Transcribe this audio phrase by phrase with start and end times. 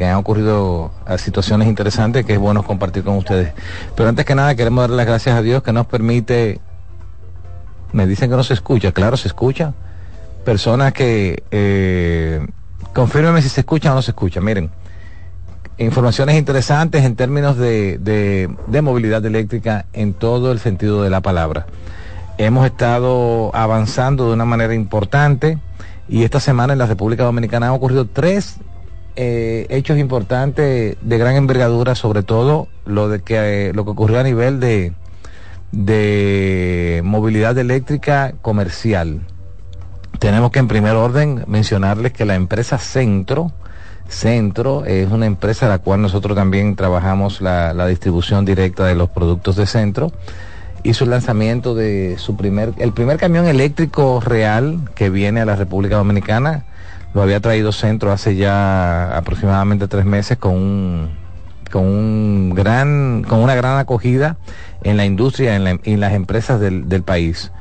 [0.00, 3.52] han ocurrido ah, situaciones interesantes que es bueno compartir con ustedes.
[3.94, 6.60] Pero antes que nada queremos darle las gracias a Dios que nos permite,
[7.92, 9.74] me dicen que no se escucha, claro, se escucha.
[10.44, 12.46] Personas que, eh,
[12.92, 14.70] confírmeme si se escucha o no se escucha, miren
[15.78, 21.66] informaciones interesantes en términos de, de, movilidad eléctrica en todo el sentido de la palabra.
[22.38, 25.58] Hemos estado avanzando de una manera importante
[26.08, 28.56] y esta semana en la República Dominicana han ocurrido tres
[29.16, 34.22] eh, hechos importantes de gran envergadura, sobre todo lo de que lo que ocurrió a
[34.22, 34.92] nivel de,
[35.72, 39.20] de movilidad eléctrica comercial.
[40.18, 43.52] Tenemos que en primer orden mencionarles que la empresa Centro,
[44.08, 49.10] Centro es una empresa a la cual nosotros también trabajamos la, distribución directa de los
[49.10, 50.12] productos de Centro.
[50.82, 55.56] Hizo el lanzamiento de su primer, el primer camión eléctrico real que viene a la
[55.56, 56.64] República Dominicana.
[57.16, 61.08] Lo había traído Centro hace ya aproximadamente tres meses con un,
[61.72, 64.36] con un gran, con una gran acogida
[64.82, 67.52] en la industria y en, las empresas del, del país.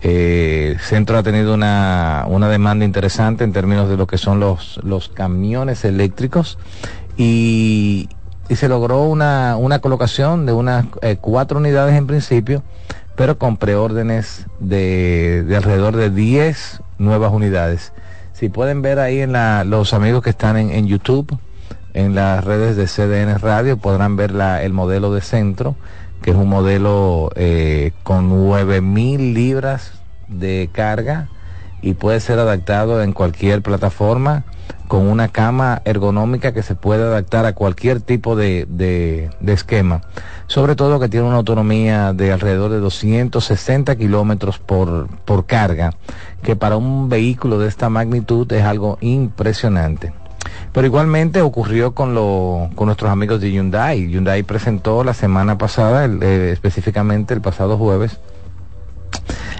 [0.00, 4.80] Eh, Centro ha tenido una, una, demanda interesante en términos de lo que son los,
[4.82, 6.58] los camiones eléctricos
[7.18, 8.08] y,
[8.48, 12.62] y se logró una, una, colocación de unas eh, cuatro unidades en principio,
[13.14, 17.92] pero con preórdenes de, de alrededor de 10 nuevas unidades.
[18.38, 21.38] Si pueden ver ahí en la, los amigos que están en, en, YouTube,
[21.94, 25.74] en las redes de CDN Radio, podrán ver la, el modelo de centro
[26.22, 29.92] que es un modelo eh, con 9000 libras
[30.28, 31.28] de carga
[31.82, 34.44] y puede ser adaptado en cualquier plataforma
[34.88, 40.02] con una cama ergonómica que se puede adaptar a cualquier tipo de, de, esquema.
[40.46, 45.94] Sobre todo que tiene una autonomía de alrededor de 260 kilómetros por, por carga,
[46.42, 50.12] que para un vehículo de esta magnitud es algo impresionante.
[50.72, 54.08] Pero igualmente ocurrió con, lo, con nuestros amigos de Hyundai.
[54.08, 58.20] Hyundai presentó la semana pasada, eh, específicamente el pasado jueves,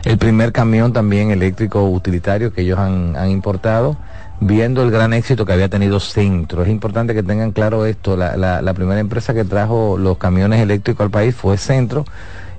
[0.04, 3.96] el primer camión también eléctrico utilitario que ellos han, importado,
[4.40, 6.62] viendo el gran éxito que había tenido Centro.
[6.62, 11.04] Es importante que tengan claro esto, la, la, primera empresa que trajo los camiones eléctricos
[11.04, 12.04] al país fue Centro,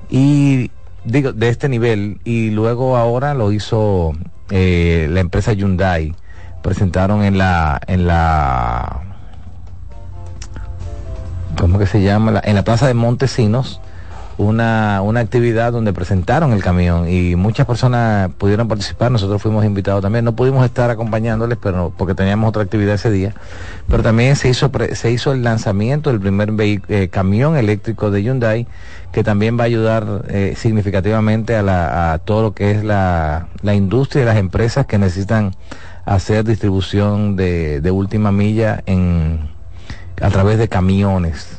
[0.09, 0.71] y
[1.05, 4.13] digo, de este nivel, y luego ahora lo hizo
[4.49, 6.15] eh, la empresa Hyundai
[6.61, 9.01] presentaron en la en la
[11.57, 12.41] ¿cómo que se llama?
[12.43, 13.81] en la plaza de Montesinos
[14.37, 20.01] una, una actividad donde presentaron el camión y muchas personas pudieron participar, nosotros fuimos invitados
[20.01, 23.33] también, no pudimos estar acompañándoles pero porque teníamos otra actividad ese día,
[23.87, 28.67] pero también se hizo, se hizo el lanzamiento del primer eh, camión eléctrico de Hyundai
[29.11, 33.47] que también va a ayudar eh, significativamente a, la, a todo lo que es la,
[33.61, 35.55] la industria y las empresas que necesitan
[36.05, 39.49] hacer distribución de, de última milla en,
[40.21, 41.56] a través de camiones.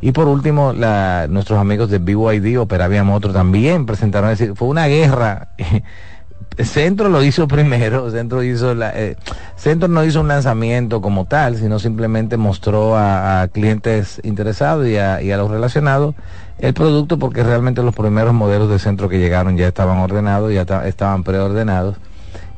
[0.00, 5.48] Y por último, nuestros amigos de BYD, Operavia Motor, también presentaron, decir, fue una guerra.
[6.58, 9.16] Centro lo hizo primero, Centro hizo eh,
[9.56, 15.20] Centro no hizo un lanzamiento como tal, sino simplemente mostró a, clientes interesados y a,
[15.20, 16.14] y a, los relacionados
[16.58, 20.62] el producto porque realmente los primeros modelos de Centro que llegaron ya estaban ordenados, ya
[20.86, 21.96] estaban preordenados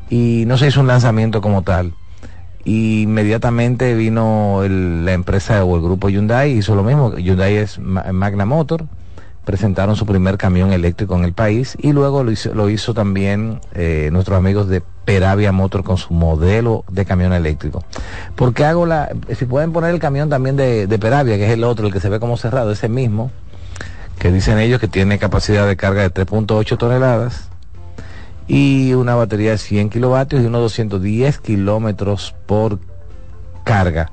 [0.08, 1.94] y no se hizo un lanzamiento como tal.
[2.68, 7.16] Y inmediatamente vino la empresa o el grupo Hyundai, hizo lo mismo.
[7.16, 8.84] Hyundai es Magna Motor,
[9.46, 13.62] presentaron su primer camión eléctrico en el país y luego lo hizo, lo hizo también
[13.72, 17.82] eh, nuestros amigos de Peravia Motor con su modelo de camión eléctrico.
[18.36, 21.64] Porque hago la, si pueden poner el camión también de, de Peravia, que es el
[21.64, 23.30] otro, el que se ve como cerrado, ese mismo,
[24.18, 27.48] que dicen ellos que tiene capacidad de carga de 3.8 toneladas
[28.48, 32.78] y una batería de 100 kilovatios y unos 210 kilómetros por
[33.62, 34.10] carga.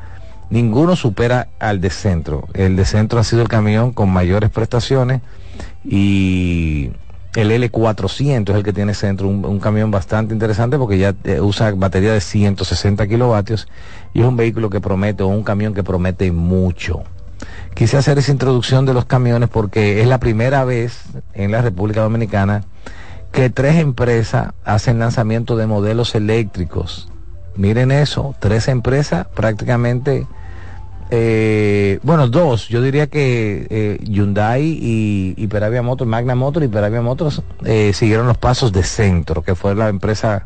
[0.50, 2.48] Ninguno supera al de centro.
[2.54, 5.22] El de centro ha sido el camión con mayores prestaciones
[5.84, 6.92] y
[7.36, 11.72] el L400 es el que tiene centro, un, camión bastante interesante porque ya eh, usa
[11.74, 13.68] batería de 160 kilovatios
[14.14, 17.04] y es un vehículo que promete, o un camión que promete mucho.
[17.74, 21.02] Quise hacer esa introducción de los camiones porque es la primera vez
[21.34, 22.64] en la República Dominicana
[23.36, 27.10] que tres empresas hacen lanzamiento de modelos eléctricos.
[27.58, 30.26] Miren eso, tres empresas prácticamente,
[31.12, 36.70] eh, bueno, dos, yo diría que eh, Hyundai y, y Peravia Motors, Magna Motors y
[36.70, 40.46] Peravia Motors eh, siguieron los pasos de Centro, que fue la empresa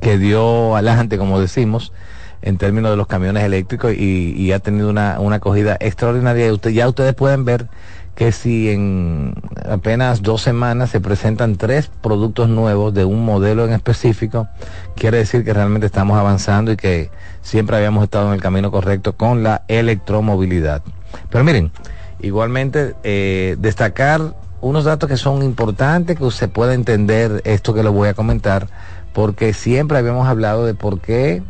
[0.00, 1.92] que dio adelante, como decimos,
[2.40, 6.46] en términos de los camiones eléctricos y, ha tenido una, una acogida extraordinaria.
[6.46, 7.68] Y usted, ya ustedes pueden ver
[8.14, 9.34] que si en
[9.68, 14.48] apenas dos semanas se presentan tres productos nuevos de un modelo en específico,
[14.94, 17.10] quiere decir que realmente estamos avanzando y que
[17.42, 20.82] siempre habíamos estado en el camino correcto con la electromovilidad.
[21.30, 21.72] Pero miren,
[22.20, 27.90] igualmente eh, destacar unos datos que son importantes, que usted pueda entender esto que le
[27.90, 28.68] voy a comentar,
[29.12, 31.42] porque siempre habíamos hablado de por qué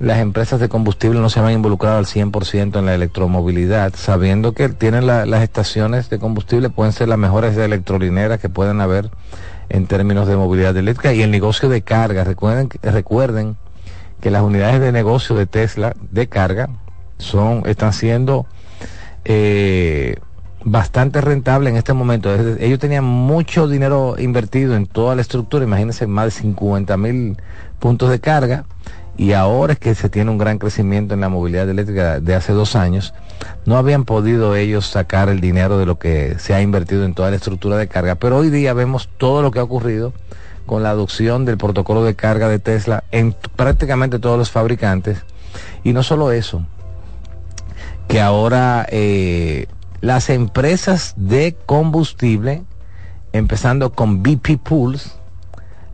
[0.00, 4.68] las empresas de combustible no se han involucrado al 100% en la electromovilidad, sabiendo que
[4.68, 9.10] tienen las estaciones de combustible, pueden ser las mejores electrolineras que pueden haber
[9.68, 12.24] en términos de movilidad eléctrica y el negocio de carga.
[12.24, 13.56] Recuerden, recuerden
[14.20, 16.70] que las unidades de negocio de Tesla de carga
[17.18, 18.46] son, están siendo
[19.24, 20.16] eh,
[20.64, 22.34] bastante rentables en este momento.
[22.58, 27.36] Ellos tenían mucho dinero invertido en toda la estructura, imagínense más de 50 mil
[27.78, 28.64] puntos de carga
[29.16, 32.52] y ahora es que se tiene un gran crecimiento en la movilidad eléctrica de hace
[32.52, 33.14] dos años,
[33.64, 37.30] no habían podido ellos sacar el dinero de lo que se ha invertido en toda
[37.30, 40.12] la estructura de carga, pero hoy día vemos todo lo que ha ocurrido
[40.66, 45.18] con la adopción del protocolo de carga de Tesla en prácticamente todos los fabricantes.
[45.84, 46.64] Y no solo eso,
[48.08, 49.66] que ahora eh,
[50.00, 52.62] las empresas de combustible,
[53.32, 55.16] empezando con BP Pools,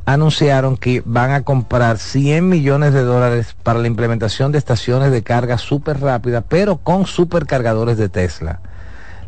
[0.05, 5.23] anunciaron que van a comprar 100 millones de dólares para la implementación de estaciones de
[5.23, 8.61] carga súper rápida, pero con supercargadores de Tesla.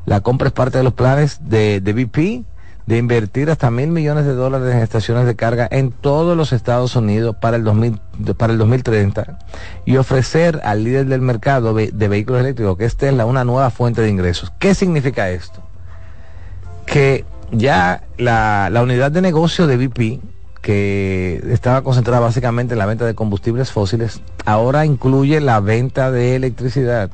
[0.07, 2.45] La compra es parte de los planes de, de BP
[2.87, 6.97] de invertir hasta mil millones de dólares en estaciones de carga en todos los Estados
[6.97, 8.01] Unidos para el, 2000,
[8.37, 9.39] para el 2030
[9.85, 14.03] y ofrecer al líder del mercado de, vehículos eléctricos, que es Tesla, una nueva fuente
[14.03, 14.53] de ingresos.
[14.59, 15.63] ¿Qué significa esto?
[16.87, 20.32] Que ya la, la unidad de negocio de BP
[20.63, 26.37] que estaba concentrada básicamente en la venta de combustibles fósiles, ahora incluye la venta de
[26.37, 27.11] electricidad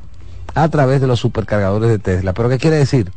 [0.53, 2.33] a través de los supercargadores de Tesla.
[2.33, 3.11] ¿Pero qué quiere decir?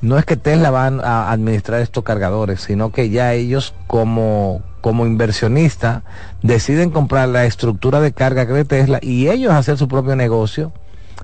[0.00, 5.04] No es que Tesla van a administrar estos cargadores, sino que ya ellos como, como
[5.04, 6.04] inversionista
[6.42, 10.72] deciden comprar la estructura de carga de Tesla y ellos hacer su propio negocio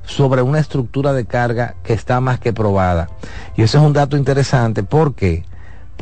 [0.05, 3.09] sobre una estructura de carga que está más que probada.
[3.57, 5.45] Y eso es un dato interesante porque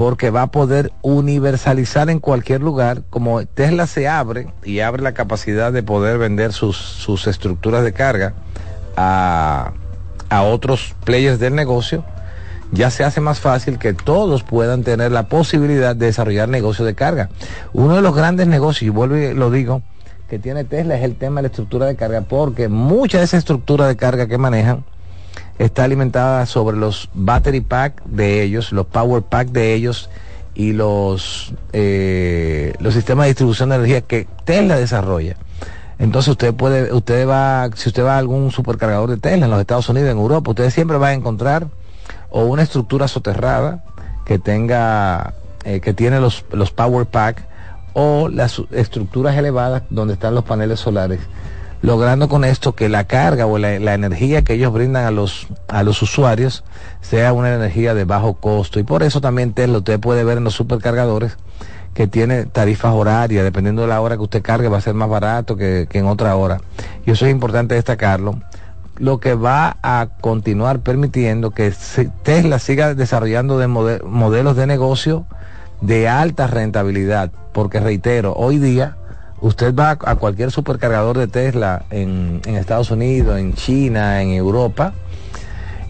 [0.00, 5.12] porque va a poder universalizar en cualquier lugar, como Tesla se abre y abre la
[5.12, 8.32] capacidad de poder vender sus, sus estructuras de carga
[8.96, 9.72] a,
[10.30, 12.02] a otros players del negocio,
[12.72, 16.94] ya se hace más fácil que todos puedan tener la posibilidad de desarrollar negocios de
[16.94, 17.28] carga.
[17.74, 19.82] Uno de los grandes negocios, y vuelvo y lo digo,
[20.30, 23.36] que tiene Tesla es el tema de la estructura de carga, porque mucha de esa
[23.36, 24.82] estructura de carga que manejan,
[25.60, 30.08] está alimentada sobre los battery pack de ellos, los power pack de ellos
[30.54, 35.36] y los, eh, los sistemas de distribución de energía que Tesla desarrolla.
[35.98, 39.60] Entonces usted puede, usted va, si usted va a algún supercargador de Tesla en los
[39.60, 41.68] Estados Unidos, en Europa, usted siempre va a encontrar
[42.30, 43.84] o una estructura soterrada
[44.24, 45.34] que tenga,
[45.64, 47.44] eh, que tiene los, los power pack
[47.92, 51.20] o las estructuras elevadas donde están los paneles solares
[51.82, 55.82] logrando con esto que la carga o la, energía que ellos brindan a los, a
[55.82, 56.64] los usuarios
[57.00, 58.78] sea una energía de bajo costo.
[58.78, 61.36] Y por eso también Tesla, usted puede ver en los supercargadores
[61.94, 65.08] que tiene tarifas horarias, dependiendo de la hora que usted cargue, va a ser más
[65.08, 66.60] barato que, en otra hora.
[67.04, 68.40] Y eso es importante destacarlo
[68.98, 71.72] lo que va a continuar permitiendo que
[72.22, 75.24] Tesla siga desarrollando de modelos de negocio
[75.80, 78.98] de alta rentabilidad, porque reitero, hoy día
[79.40, 84.92] Usted va a cualquier supercargador de Tesla en, Estados Unidos, en China, en Europa,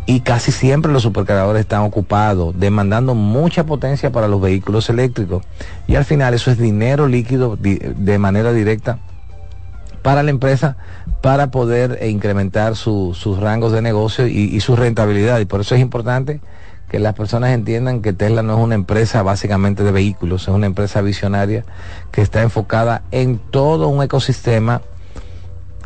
[0.06, 5.44] y casi siempre los supercargadores están ocupados, demandando mucha potencia para los vehículos eléctricos.
[5.86, 8.98] Y al final eso es dinero líquido de manera directa
[10.02, 10.76] para la empresa
[11.20, 15.40] para poder incrementar sus rangos de negocio y, su rentabilidad.
[15.40, 16.40] Y por eso es importante
[16.90, 20.66] que las personas entiendan que Tesla no es una empresa básicamente de vehículos, es una
[20.66, 21.64] empresa visionaria
[22.10, 24.82] que está enfocada en todo un ecosistema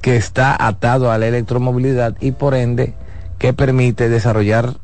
[0.00, 2.94] que está atado a la electromovilidad y por ende
[3.38, 4.76] que permite desarrollar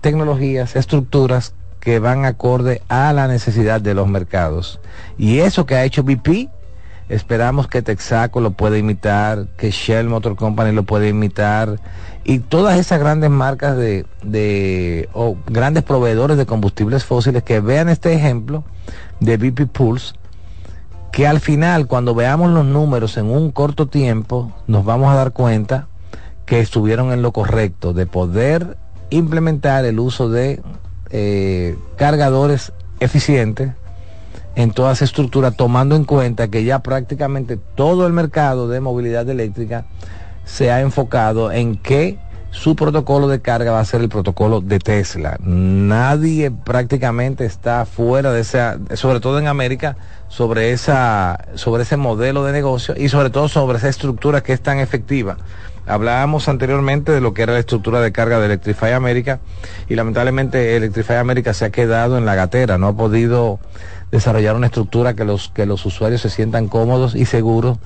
[0.00, 4.80] tecnologías, estructuras que van acorde a la necesidad de los mercados.
[5.18, 6.48] Y eso que ha hecho BP
[7.08, 11.78] Esperamos que Texaco lo pueda imitar, que Shell Motor Company lo pueda imitar
[12.24, 17.88] y todas esas grandes marcas de, de o grandes proveedores de combustibles fósiles que vean
[17.88, 18.64] este ejemplo
[19.20, 20.14] de BP Pulse,
[21.12, 25.32] que al final cuando veamos los números en un corto tiempo nos vamos a dar
[25.32, 25.86] cuenta
[26.44, 28.76] que estuvieron en lo correcto de poder
[29.10, 30.60] implementar el uso de
[31.10, 33.70] eh, cargadores eficientes
[34.56, 39.28] en toda esa estructura, tomando en cuenta que ya prácticamente todo el mercado de movilidad
[39.28, 39.84] eléctrica
[40.44, 42.18] se ha enfocado en que
[42.50, 45.36] su protocolo de carga va a ser el protocolo de Tesla.
[45.40, 49.96] Nadie prácticamente está fuera de esa, sobre todo en América,
[50.28, 54.62] sobre esa, sobre ese modelo de negocio y sobre todo sobre esa estructura que es
[54.62, 55.36] tan efectiva.
[55.86, 59.38] Hablábamos anteriormente de lo que era la estructura de carga de Electrify America
[59.88, 63.60] y lamentablemente Electrify America se ha quedado en la gatera, no ha podido
[64.10, 67.78] desarrollar una estructura que los, que los usuarios se sientan cómodos y seguros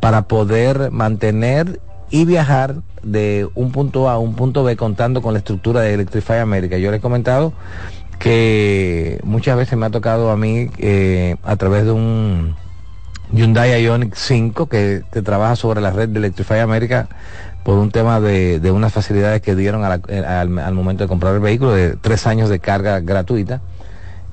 [0.00, 1.80] para poder mantener
[2.10, 5.94] y viajar de un punto A a un punto B contando con la estructura de
[5.94, 6.76] Electrify America.
[6.78, 7.52] Yo les he comentado
[8.18, 12.54] que muchas veces me ha tocado a mí eh, a través de un
[13.32, 17.08] Hyundai Ioniq 5 que, trabaja sobre la red de Electrify America
[17.64, 21.96] por un tema de, unas facilidades que dieron al, momento de comprar el vehículo de
[21.96, 23.62] tres años de carga gratuita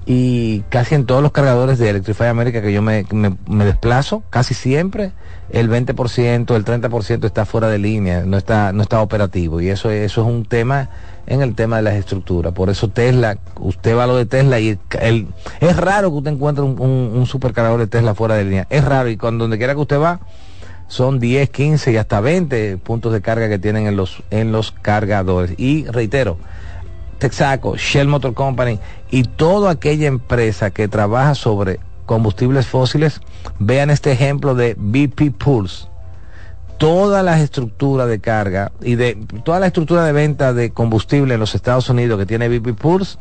[0.05, 3.05] y casi en todos los cargadores de Electrify America que yo me,
[3.45, 5.11] desplazo, casi siempre
[5.51, 9.61] el 20%, el 30% está fuera de línea, no está, no está operativo.
[9.61, 10.89] Y eso, eso es un tema
[11.27, 12.53] en el tema de las estructuras.
[12.53, 14.79] Por eso Tesla, usted va a lo de Tesla y
[15.59, 18.67] es raro que usted encuentre un, un, supercargador de Tesla fuera de línea.
[18.69, 20.19] Es raro y cuando donde quiera que usted va,
[20.87, 24.71] son 10, 15 y hasta 20 puntos de carga que tienen en los, en los
[24.71, 25.53] cargadores.
[25.57, 26.37] Y reitero,
[27.21, 28.79] Texaco, Shell Motor Company
[29.11, 33.21] y toda aquella empresa que trabaja sobre combustibles fósiles,
[33.59, 35.85] vean este ejemplo de BP Pulse.
[36.79, 41.39] Todas las estructuras de carga y de toda la estructura de venta de combustible en
[41.39, 43.19] los Estados Unidos que tiene BP Pulse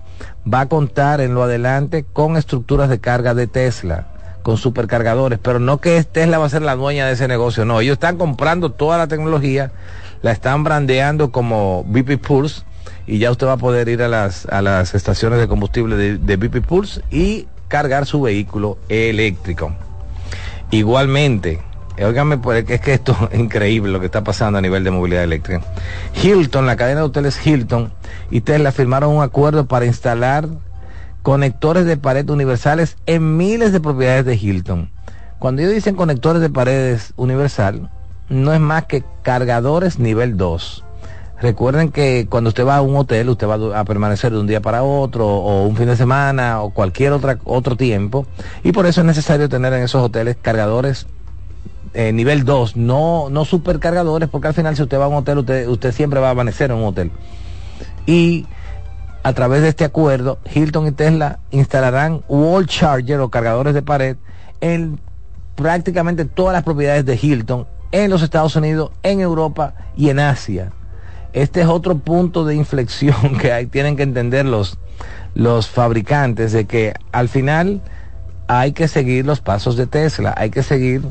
[0.50, 4.06] va a contar en lo adelante con estructuras de carga de Tesla
[4.42, 7.82] con supercargadores, pero no que Tesla va a ser la dueña de ese negocio, no,
[7.82, 9.72] ellos están comprando toda la tecnología,
[10.22, 12.62] la están brandeando como BP Pulse
[13.10, 16.16] y ya usted va a poder ir a las, a las estaciones de combustible de,
[16.16, 19.74] de BP Pulse y cargar su vehículo eléctrico.
[20.70, 21.60] Igualmente,
[22.00, 25.24] Óigame, pues, es que esto es increíble lo que está pasando a nivel de movilidad
[25.24, 25.60] eléctrica.
[26.22, 27.92] Hilton, la cadena de hoteles Hilton
[28.30, 30.48] y Tesla firmaron un acuerdo para instalar
[31.22, 34.88] conectores de pared universales en miles de propiedades de Hilton.
[35.40, 37.90] Cuando ellos dicen conectores de paredes universal,
[38.28, 40.84] no es más que cargadores nivel 2.
[41.40, 44.60] Recuerden que cuando usted va a un hotel, usted va a permanecer de un día
[44.60, 48.26] para otro, o un fin de semana, o cualquier otra, otro tiempo,
[48.62, 51.06] y por eso es necesario tener en esos hoteles cargadores
[51.94, 55.38] eh, nivel 2, no, no supercargadores, porque al final si usted va a un hotel,
[55.38, 57.10] usted, usted siempre va a amanecer en un hotel.
[58.04, 58.46] Y
[59.22, 64.16] a través de este acuerdo, Hilton y Tesla instalarán wall charger o cargadores de pared
[64.60, 65.00] en
[65.54, 70.72] prácticamente todas las propiedades de Hilton en los Estados Unidos, en Europa y en Asia
[71.32, 74.78] este es otro punto de inflexión que hay, tienen que entender los,
[75.34, 77.80] los fabricantes de que al final
[78.48, 81.02] hay que seguir los pasos de Tesla, hay que seguir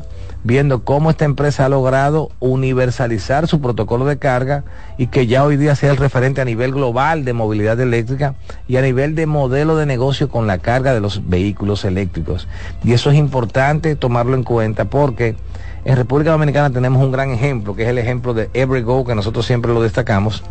[0.42, 4.64] viendo cómo esta empresa ha logrado universalizar su protocolo de carga
[4.96, 8.34] y que ya hoy día sea el referente a nivel global de movilidad eléctrica
[8.68, 12.48] y a nivel de modelo de negocio con la carga de los vehículos eléctricos.
[12.84, 15.36] Y eso es importante tomarlo en cuenta porque
[15.84, 19.46] en República Dominicana tenemos un gran ejemplo, que es el ejemplo de Evergo, que nosotros
[19.46, 20.42] siempre lo destacamos,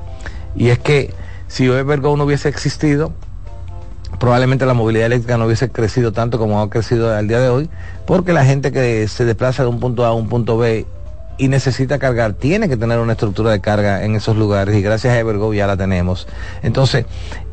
[0.55, 1.13] y es que
[1.47, 3.11] si Evergo no hubiese existido,
[4.19, 7.69] probablemente la movilidad eléctrica no hubiese crecido tanto como ha crecido al día de hoy,
[8.05, 10.85] porque la gente que se desplaza de un punto A a un punto B
[11.37, 15.13] y necesita cargar, tiene que tener una estructura de carga en esos lugares y gracias
[15.13, 16.27] a Evergo ya la tenemos.
[16.63, 17.05] Entonces,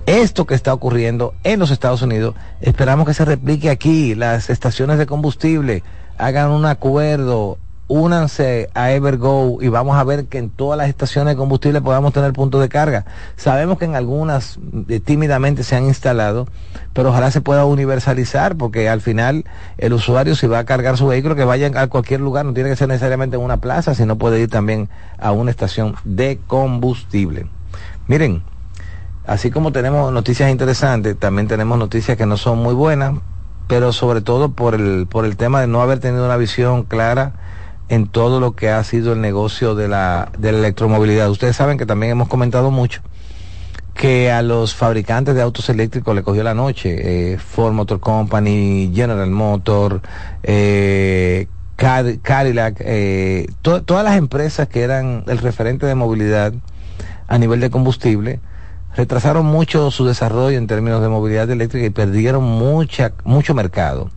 [0.07, 4.99] esto que está ocurriendo en los Estados Unidos, esperamos que se replique aquí, las estaciones
[4.99, 5.85] de combustible
[6.19, 11.35] hagan un acuerdo, únanse a Evergo y vamos a ver que en todas las estaciones
[11.35, 13.05] de combustible podamos tener puntos de carga.
[13.37, 16.49] Sabemos que en algunas eh, tímidamente se han instalado,
[16.93, 19.45] pero ojalá se pueda universalizar porque al final
[19.79, 22.71] el usuario si va a cargar su vehículo que vaya a cualquier lugar, no tiene
[22.71, 24.89] que ser necesariamente en una plaza, sino puede ir también
[25.19, 27.47] a una estación de combustible.
[28.09, 28.43] Miren,
[29.27, 33.15] así como tenemos noticias interesantes, también tenemos noticias que no son muy buenas,
[33.69, 37.35] pero sobre todo por el, por el tema de no haber tenido una visión clara
[37.89, 41.31] en todo lo que ha sido el negocio de la, de la electromovilidad.
[41.31, 43.03] Ustedes saben que también hemos comentado mucho
[43.97, 47.33] que a los fabricantes de autos eléctricos le cogió la noche.
[47.33, 50.03] Eh, Ford Motor Company, General Motor,
[50.43, 56.53] eh, Cadillac, eh, todas las empresas que eran el referente de movilidad
[57.27, 58.41] a nivel de combustible,
[58.97, 64.11] retrasaron mucho su desarrollo en términos de movilidad eléctrica y perdieron mucha, mucho mercado.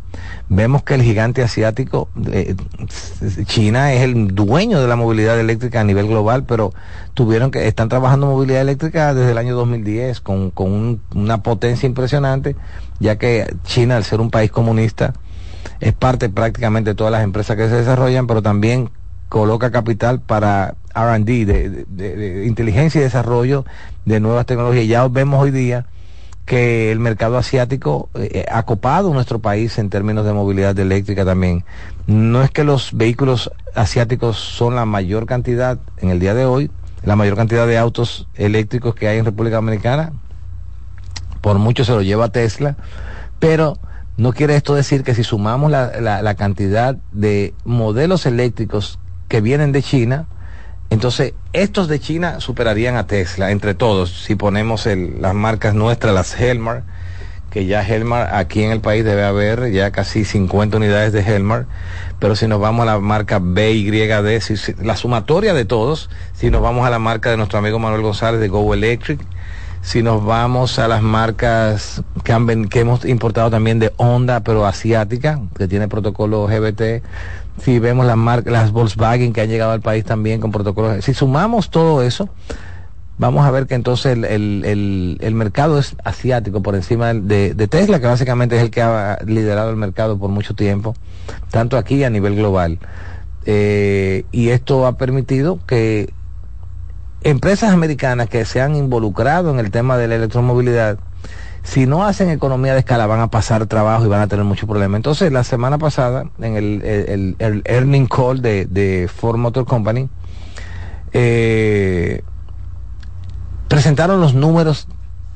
[0.47, 2.55] Vemos que el gigante asiático, eh,
[3.45, 6.73] China es el dueño de la movilidad eléctrica a nivel global, pero
[7.13, 12.55] tuvieron que, están trabajando movilidad eléctrica desde el año 2010 con, con una potencia impresionante,
[12.99, 15.13] ya que China, al ser un país comunista,
[15.81, 18.89] es parte prácticamente de todas las empresas que se desarrollan, pero también
[19.29, 23.63] coloca capital para RD, de, de, inteligencia y desarrollo
[24.05, 24.87] de nuevas tecnologías.
[24.87, 25.85] Ya vemos hoy día
[26.45, 31.63] que el mercado asiático eh, ha copado nuestro país en términos de movilidad eléctrica también.
[32.07, 36.71] No es que los vehículos asiáticos son la mayor cantidad en el día de hoy,
[37.03, 40.11] la mayor cantidad de autos eléctricos que hay en República Dominicana,
[41.41, 42.77] por mucho se lo lleva Tesla,
[43.37, 43.77] pero
[44.17, 48.97] no quiere esto decir que si sumamos la, la cantidad de modelos eléctricos
[49.29, 50.27] que vienen de China,
[50.89, 54.23] entonces, estos de China superarían a Tesla entre todos.
[54.23, 56.83] Si ponemos las marcas nuestras, las Helmar,
[57.51, 61.67] que ya Helmar aquí en el país debe haber ya casi 50 unidades de Helmar.
[62.19, 66.61] Pero si nos vamos a la marca BYD, si, la sumatoria de todos, si nos
[66.61, 69.19] vamos a la marca de nuestro amigo Manuel González de Go Electric,
[69.81, 75.39] si nos vamos a las marcas que, que hemos importado también de Honda, pero asiática,
[75.55, 77.03] que tiene protocolo GBT,
[77.61, 81.13] si vemos las marcas, las Volkswagen que han llegado al país también con protocolos, si
[81.13, 82.29] sumamos todo eso,
[83.17, 88.55] vamos a ver que entonces el, mercado es asiático por encima de, Tesla, que básicamente
[88.55, 90.95] es el que ha liderado el mercado por mucho tiempo,
[91.51, 92.79] tanto aquí a nivel global.
[93.45, 96.13] Eh, y esto ha permitido que
[97.23, 100.97] empresas americanas que se han involucrado en el tema de la electromovilidad,
[101.63, 104.67] si no hacen economía de escala van a pasar trabajo y van a tener muchos
[104.67, 104.97] problemas.
[104.97, 110.09] Entonces, la semana pasada, en el, el, earning call de, de, Ford Motor Company,
[111.11, 112.21] eh,
[113.67, 114.87] presentaron los números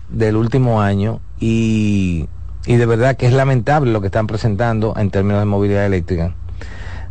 [0.10, 2.28] del último año y,
[2.66, 6.36] y de verdad que es lamentable lo que están presentando en términos de movilidad eléctrica.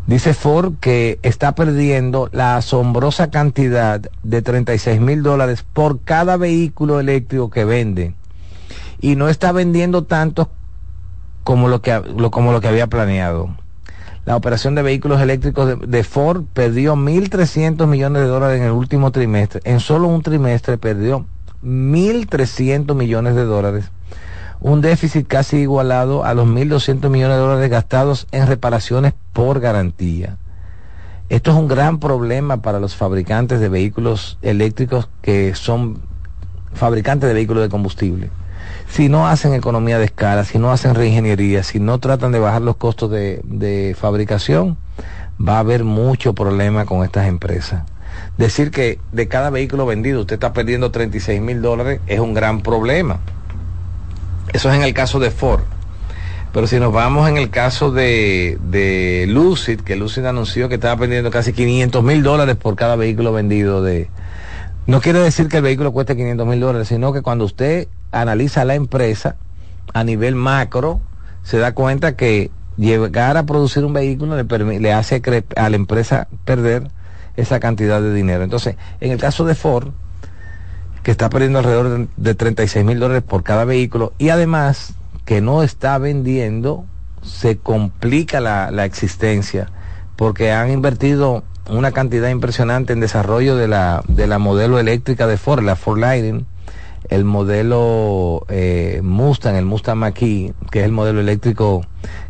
[0.07, 6.99] Dice Ford que está perdiendo la asombrosa cantidad de 36 mil dólares por cada vehículo
[6.99, 8.15] eléctrico que vende.
[9.03, 10.49] Y no está vendiendo tanto
[11.45, 13.55] como lo que, como lo que había planeado.
[14.25, 19.11] La operación de vehículos eléctricos de Ford perdió 1.300 millones de dólares en el último
[19.11, 19.61] trimestre.
[19.65, 21.27] En solo un trimestre perdió
[21.63, 23.91] 1.300 millones de dólares
[24.63, 30.37] un déficit casi igualado a los 1.200 millones de dólares gastados en reparaciones por garantía.
[31.29, 36.01] Esto es un gran problema para los fabricantes de vehículos eléctricos que son
[36.75, 38.31] fabricantes de vehículos de combustible.
[38.93, 42.61] Si no hacen economía de escala, si no hacen reingeniería, si no tratan de bajar
[42.61, 44.77] los costos de, fabricación,
[45.41, 47.85] va a haber mucho problema con estas empresas.
[48.37, 52.61] Decir que de cada vehículo vendido usted está perdiendo 36 mil dólares es un gran
[52.61, 53.21] problema.
[54.53, 55.63] Eso es en el caso de Ford.
[56.53, 60.97] Pero si nos vamos en el caso de, de Lucid, que Lucid anunció que estaba
[60.97, 64.11] vendiendo casi 500 mil dólares por cada vehículo vendido de...
[64.87, 68.65] No quiere decir que el vehículo cueste 500 mil dólares, sino que cuando usted analiza
[68.65, 69.37] la empresa
[69.95, 71.01] a nivel macro,
[71.45, 75.23] se da cuenta que llegar a producir un vehículo le, hace
[75.57, 76.91] a la empresa perder
[77.37, 78.43] esa cantidad de dinero.
[78.43, 79.93] Entonces, en el caso de Ford,
[81.05, 85.63] que está perdiendo alrededor de 36 mil dólares por cada vehículo y además que no
[85.63, 86.85] está vendiendo,
[87.23, 89.69] se complica la existencia
[90.17, 95.37] porque han invertido una cantidad impresionante en desarrollo de la, de la modelo eléctrica de
[95.37, 96.47] Ford, la Ford Lightning,
[97.09, 101.85] el modelo eh, Mustang, el Mustang Mach-E, que es el modelo eléctrico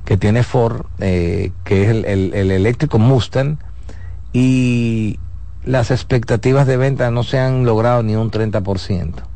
[0.04, 3.58] que tiene Ford, eh, que es el, el eléctrico Mustang,
[4.32, 5.18] y
[5.64, 9.31] las expectativas de venta no se han logrado ni un 30%.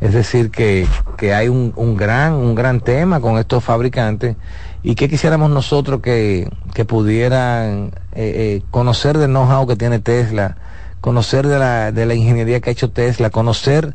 [0.00, 4.36] Es decir, que, que hay un, un, gran, un gran tema con estos fabricantes
[4.82, 10.58] y que quisiéramos nosotros que, que pudieran eh, eh, conocer del know-how que tiene Tesla,
[11.00, 13.94] conocer de la, de la ingeniería que ha hecho Tesla, conocer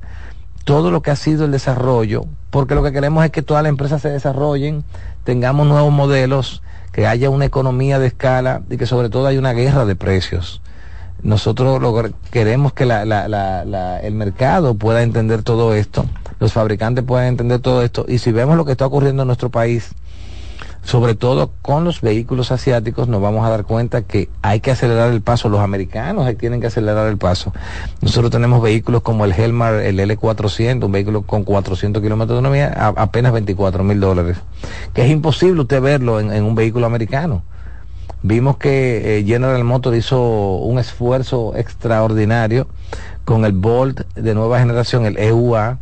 [0.63, 3.69] todo lo que ha sido el desarrollo, porque lo que queremos es que todas las
[3.69, 4.83] empresas se desarrollen,
[5.23, 9.53] tengamos nuevos modelos, que haya una economía de escala y que sobre todo haya una
[9.53, 10.61] guerra de precios.
[11.23, 16.05] Nosotros queremos que el mercado pueda entender todo esto,
[16.39, 19.49] los fabricantes puedan entender todo esto, y si vemos lo que está ocurriendo en nuestro
[19.49, 19.91] país,
[20.83, 25.11] sobre todo con los vehículos asiáticos, nos vamos a dar cuenta que hay que acelerar
[25.11, 25.47] el paso.
[25.47, 27.53] Los americanos tienen que acelerar el paso.
[28.01, 32.93] Nosotros tenemos vehículos como el Helmar, el L400, un vehículo con 400 kilómetros de autonomía,
[32.97, 34.37] apenas 24 mil dólares.
[34.91, 37.43] Que es imposible usted verlo en un vehículo americano.
[38.23, 42.67] Vimos que eh, General Motors hizo un esfuerzo extraordinario
[43.25, 45.79] con el Bolt de nueva generación, el EUA,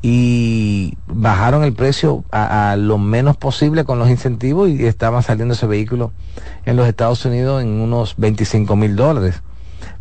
[0.00, 5.66] y bajaron el precio a, lo menos posible con los incentivos y estaban saliendo ese
[5.66, 6.12] vehículo
[6.64, 9.42] en los Estados Unidos en unos 25 mil dólares.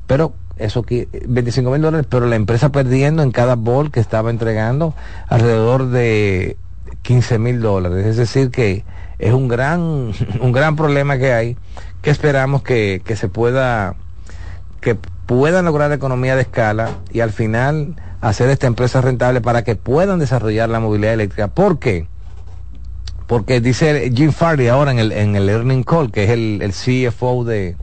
[0.05, 4.29] Pero eso que 25 mil dólares, pero la empresa perdiendo en cada Bolt que estaba
[4.29, 4.93] entregando
[5.27, 6.57] alrededor de
[7.01, 8.05] 15 mil dólares.
[8.05, 8.85] Es decir, que
[9.19, 11.57] es un gran, un gran problema que hay,
[12.01, 13.95] que esperamos que, que se pueda,
[14.81, 19.75] que puedan lograr economía de escala y al final hacer esta empresa rentable para que
[19.75, 21.47] puedan desarrollar la movilidad eléctrica.
[21.47, 22.07] ¿Por qué?
[23.27, 26.71] Porque dice Jim Farley ahora en el, en el Earning Call, que es el, el
[26.71, 27.75] CFO de,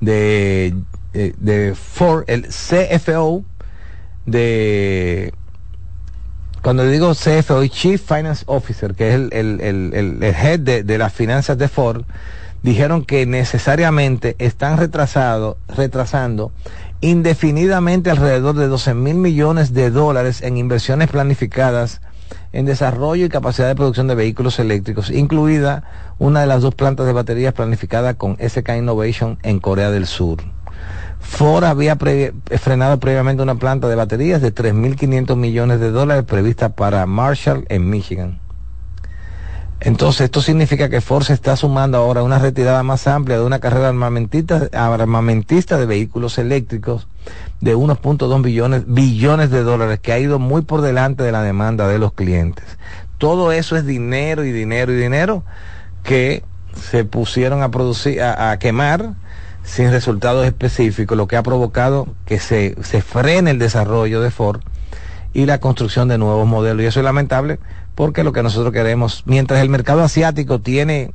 [0.00, 0.74] de,
[1.14, 3.44] eh, de Ford, el CFO
[4.26, 5.32] de
[6.62, 10.82] cuando le digo CFO, Chief Finance Officer, que es el, el, el, el head de,
[10.82, 12.04] de, las finanzas de Ford,
[12.62, 16.52] dijeron que necesariamente están retrasado, retrasando
[17.00, 22.02] indefinidamente alrededor de 12 mil millones de dólares en inversiones planificadas
[22.52, 25.84] en desarrollo y capacidad de producción de vehículos eléctricos, incluida
[26.18, 30.38] una de las dos plantas de baterías planificadas con SK Innovation en Corea del Sur.
[31.20, 37.06] Ford había frenado previamente una planta de baterías de 3.500 millones de dólares prevista para
[37.06, 38.40] Marshall en Michigan.
[39.82, 43.44] Entonces, esto significa que Ford se está sumando ahora a una retirada más amplia de
[43.44, 47.08] una carrera armamentista, de vehículos eléctricos
[47.62, 51.88] de 1.2 billones, billones de dólares, que ha ido muy por delante de la demanda
[51.88, 52.64] de los clientes.
[53.16, 55.44] Todo eso es dinero y dinero y dinero
[56.02, 59.14] que se pusieron a producir, a quemar
[59.70, 64.62] sin resultados específicos, lo que ha provocado que se, se frene el desarrollo de Ford
[65.32, 66.82] y la construcción de nuevos modelos.
[66.82, 67.60] Y eso es lamentable
[67.94, 71.12] porque lo que nosotros queremos, mientras el mercado asiático tiene,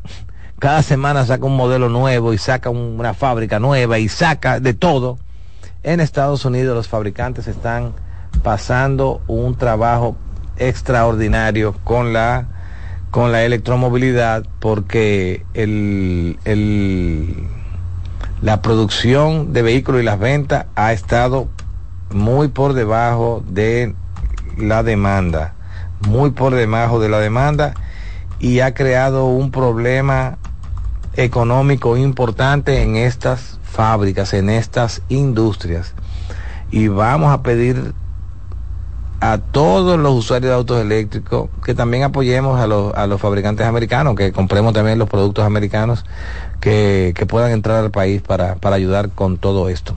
[0.57, 5.19] cada semana saca un modelo nuevo y saca una fábrica nueva y saca de todo,
[5.83, 7.91] en Estados Unidos los fabricantes están
[8.41, 10.15] pasando un trabajo
[10.57, 12.47] extraordinario con la
[13.11, 17.47] con la electromovilidad porque el, el,
[18.41, 21.47] la producción de vehículos y las ventas ha estado
[22.11, 23.95] muy por debajo de
[24.57, 25.55] la demanda
[26.07, 27.73] muy por debajo de la demanda
[28.39, 30.37] y ha creado un problema
[31.15, 35.93] económico importante en estas fábricas, en estas industrias.
[36.71, 37.93] Y vamos a pedir
[39.19, 43.65] a todos los usuarios de autos eléctricos que también apoyemos a los, a los fabricantes
[43.65, 46.05] americanos, que compremos también los productos americanos
[46.59, 49.95] que, que puedan entrar al país para, para ayudar con todo esto.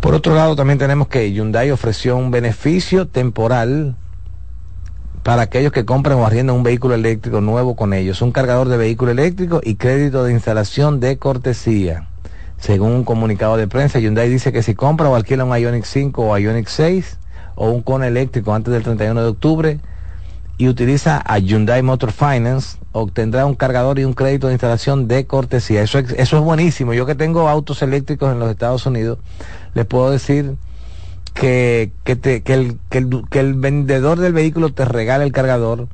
[0.00, 3.96] Por otro lado, también tenemos que Hyundai ofreció un beneficio temporal
[5.22, 8.76] para aquellos que compran o arriendan un vehículo eléctrico nuevo con ellos, un cargador de
[8.76, 12.08] vehículo eléctrico y crédito de instalación de cortesía.
[12.58, 16.22] Según un comunicado de prensa, Hyundai dice que si compra o alquila un Ioniq 5
[16.22, 17.18] o Ioniq 6
[17.54, 19.80] o un Kona eléctrico antes del 31 de octubre
[20.56, 25.26] y utiliza a Hyundai Motor Finance, obtendrá un cargador y un crédito de instalación de
[25.26, 25.82] cortesía.
[25.82, 26.94] Eso es, eso es buenísimo.
[26.94, 29.18] Yo que tengo autos eléctricos en los Estados Unidos,
[29.74, 30.54] les puedo decir
[31.34, 35.32] que, que, te, que, el, que, el, que el vendedor del vehículo te regale el
[35.32, 35.88] cargador,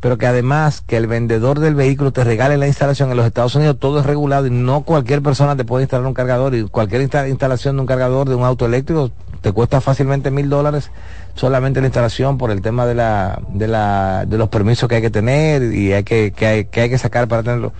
[0.00, 3.54] pero que además que el vendedor del vehículo te regale la instalación en los Estados
[3.54, 7.02] Unidos, todo es regulado y no cualquier persona te puede instalar un cargador y cualquier
[7.02, 10.90] instalación de un cargador de un auto eléctrico te cuesta fácilmente mil dólares
[11.34, 15.02] solamente la instalación por el tema de la, de la, de los permisos que hay
[15.02, 17.72] que tener y hay que, que hay, que sacar para tenerlo.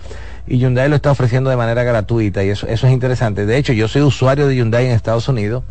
[0.47, 3.45] Y Hyundai lo está ofreciendo de manera gratuita y eso, eso es interesante.
[3.45, 5.63] De hecho, yo soy usuario de Hyundai en Estados Unidos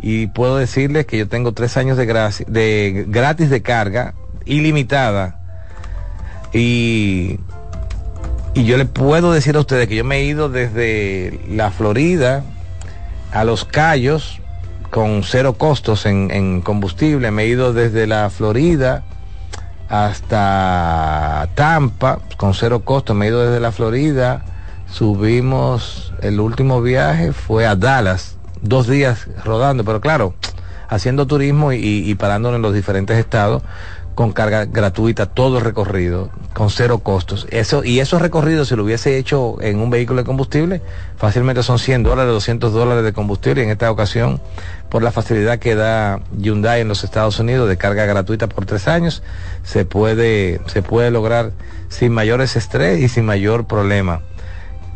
[0.00, 5.40] y puedo decirles que yo tengo tres años de, de gratis de carga ilimitada
[6.52, 7.38] y,
[8.54, 12.42] y yo le puedo decir a ustedes que yo me he ido desde la Florida
[13.32, 14.40] a Los Cayos
[14.90, 19.04] con cero costos en, combustible, me he ido desde la Florida
[19.88, 24.44] hasta Tampa con cero costos, me he ido desde la Florida,
[24.90, 30.34] subimos, el último viaje fue a Dallas dos días rodando, pero claro,
[30.88, 33.62] haciendo turismo y, y parándonos en los diferentes estados
[34.18, 37.46] con carga gratuita todo el recorrido con cero costos.
[37.52, 40.82] Eso y esos recorridos si lo hubiese hecho en un vehículo de combustible,
[41.16, 44.40] fácilmente son 100 dólares, 200 dólares de combustible y en esta ocasión
[44.88, 48.88] por la facilidad que da Hyundai en los Estados Unidos de carga gratuita por tres
[48.88, 49.22] años,
[49.62, 51.52] se puede se puede lograr
[51.88, 54.22] sin mayores estrés y sin mayor problema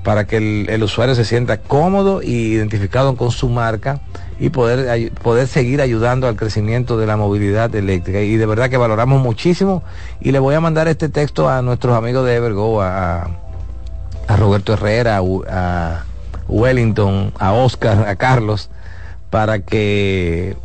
[0.02, 4.00] para que el, el, usuario se sienta cómodo y identificado con su marca
[4.42, 8.22] y poder, poder seguir ayudando al crecimiento de la movilidad eléctrica.
[8.22, 9.84] Y de verdad que valoramos muchísimo
[10.20, 13.30] y le voy a mandar este texto a nuestros amigos de Evergo, a,
[14.26, 16.04] a Roberto Herrera, a,
[16.48, 18.68] Wellington, a Oscar, a Carlos,
[19.30, 20.56] para que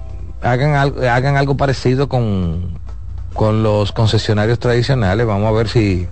[0.41, 2.79] hagan algo, hagan algo parecido con,
[3.35, 5.27] con los concesionarios tradicionales.
[5.27, 6.07] Vamos a ver si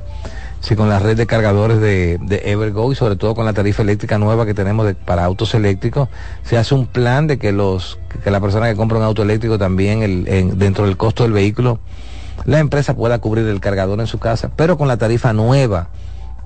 [0.66, 3.84] si con la red de cargadores de, de, Evergo y sobre todo con la tarifa
[3.84, 6.10] eléctrica nueva que tenemos para autos eléctricos,
[6.42, 9.60] se hace un plan de que los que la persona que compra un auto eléctrico
[9.60, 11.78] también el, en, dentro del costo del vehículo
[12.46, 15.90] la empresa pueda cubrir el cargador en su casa, pero con la tarifa nueva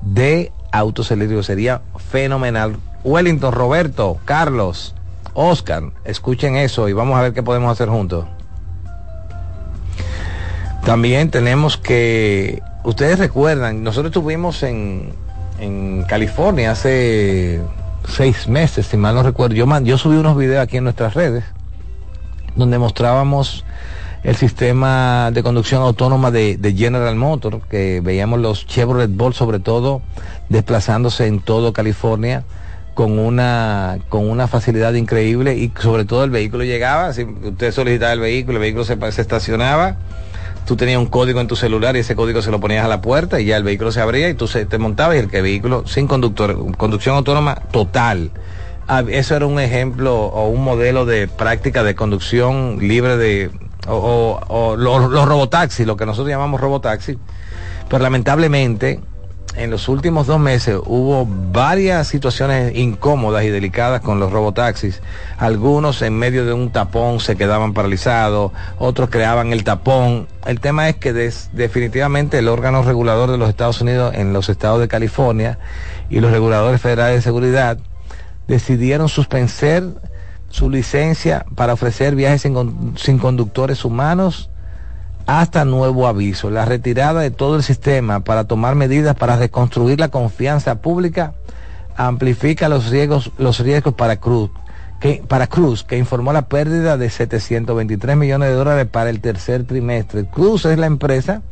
[0.02, 2.76] de autos eléctricos sería fenomenal.
[3.06, 4.96] Wellington, Roberto, Carlos,
[5.34, 8.26] Oscar, escuchen eso y vamos a ver qué podemos hacer juntos.
[10.84, 15.14] También tenemos que, ustedes recuerdan, nosotros estuvimos en,
[15.60, 17.62] en California hace
[18.08, 19.56] seis meses, si mal no recuerdo.
[19.56, 21.44] Yo, man, yo subí unos videos aquí en nuestras redes
[22.56, 23.64] donde mostrábamos
[24.24, 30.02] el sistema de conducción autónoma de, General Motors, que veíamos los Chevrolet Bolt sobre todo
[30.50, 32.44] desplazándose en todo California
[32.96, 38.12] con una con una facilidad increíble y sobre todo el vehículo llegaba, si usted solicitaba
[38.12, 39.96] el vehículo, el vehículo se, se estacionaba,
[40.66, 43.02] tú tenías un código en tu celular y ese código se lo ponías a la
[43.02, 45.86] puerta y ya el vehículo se abría y tú se, te montabas y el vehículo
[45.88, 48.32] sin conductor, conducción autónoma total.
[48.88, 53.52] Ah, eso era un ejemplo o un modelo de práctica de conducción libre de
[53.88, 57.18] o, o, o los, los robotaxis, lo que nosotros llamamos robotaxi,
[57.88, 59.00] pero lamentablemente
[59.60, 65.02] en los últimos dos meses hubo varias situaciones incómodas y delicadas con los robotaxis.
[65.38, 70.28] Algunos en medio de un tapón se quedaban paralizados, otros creaban el tapón.
[70.46, 74.80] El tema es que definitivamente el órgano regulador de los Estados Unidos en los estados
[74.80, 75.60] de California
[76.10, 77.78] y los reguladores federales de seguridad
[78.48, 79.84] decidieron suspender
[80.50, 82.42] su licencia para ofrecer viajes
[82.96, 84.50] sin conductores humanos
[85.38, 86.50] hasta nuevo aviso.
[86.50, 91.34] La retirada de todo el sistema para tomar medidas para reconstruir la confianza pública
[91.96, 94.50] amplifica los riesgos, los riesgos para Cruz,
[95.00, 99.66] que, para Cruz, que informó la pérdida de 723 millones de dólares para el tercer
[99.66, 100.26] trimestre.
[100.26, 101.44] Cruz es la empresa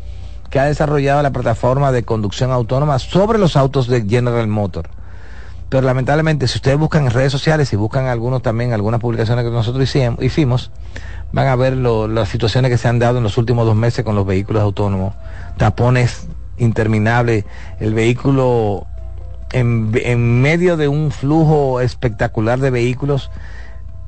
[0.50, 4.90] que ha desarrollado la plataforma de conducción autónoma sobre los autos de General Motors.
[5.70, 9.52] Pero lamentablemente, si ustedes buscan en redes sociales y buscan algunos también, algunas publicaciones que
[9.52, 10.72] nosotros hicimos, hicimos
[11.32, 14.16] van a ver las situaciones que se han dado en los últimos dos meses con
[14.16, 15.14] los vehículos autónomos.
[15.58, 17.46] Tapones interminables,
[17.80, 18.88] el vehículo
[19.52, 23.30] en, medio de un flujo espectacular de vehículos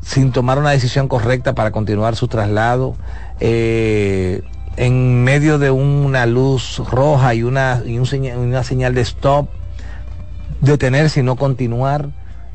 [0.02, 2.96] sin tomar una decisión correcta para continuar su traslado,
[3.40, 4.42] eh,
[4.78, 9.50] en medio de una luz roja y una, y señal, una señal de stop,
[10.62, 12.10] detenerse y no continuar.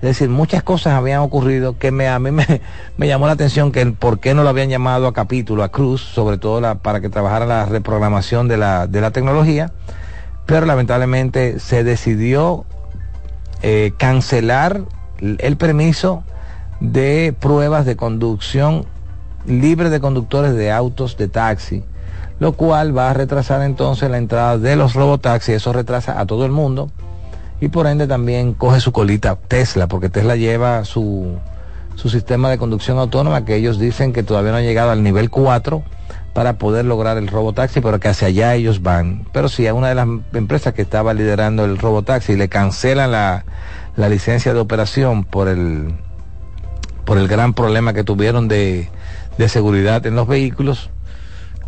[0.04, 2.60] Es decir, muchas cosas habían ocurrido que me, a mí me,
[2.98, 5.70] me llamó la atención que el por qué no lo habían llamado a capítulo, a
[5.70, 9.72] Cruz, sobre todo la, para que trabajara la reprogramación de la, de la tecnología,
[10.44, 12.66] pero lamentablemente se decidió
[13.62, 14.82] eh, cancelar
[15.20, 16.22] el permiso
[16.80, 18.84] de pruebas de conducción
[19.46, 21.82] libre de conductores de autos de taxi,
[22.40, 26.44] lo cual va a retrasar entonces la entrada de los robotaxis, eso retrasa a todo
[26.44, 26.90] el mundo
[27.60, 31.38] y por ende también coge su colita Tesla, porque Tesla lleva su,
[31.94, 35.30] su sistema de conducción autónoma que ellos dicen que todavía no ha llegado al nivel
[35.30, 35.82] 4
[36.32, 39.26] para poder lograr el robotaxi, pero que hacia allá ellos van.
[39.32, 43.44] Pero si a una de las empresas que estaba liderando el robotaxi le cancelan la,
[43.96, 45.94] la licencia de operación por el,
[47.04, 48.88] por el gran problema que tuvieron de,
[49.38, 50.90] de seguridad en los vehículos,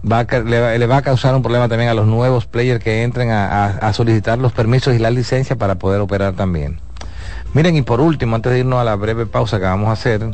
[0.06, 4.38] le, va a causar un problema también a los nuevos players que entren a, solicitar
[4.38, 6.78] los permisos y la licencia para poder operar también.
[7.54, 10.30] Miren, y por último, antes de irnos a la breve pausa que vamos a hacer,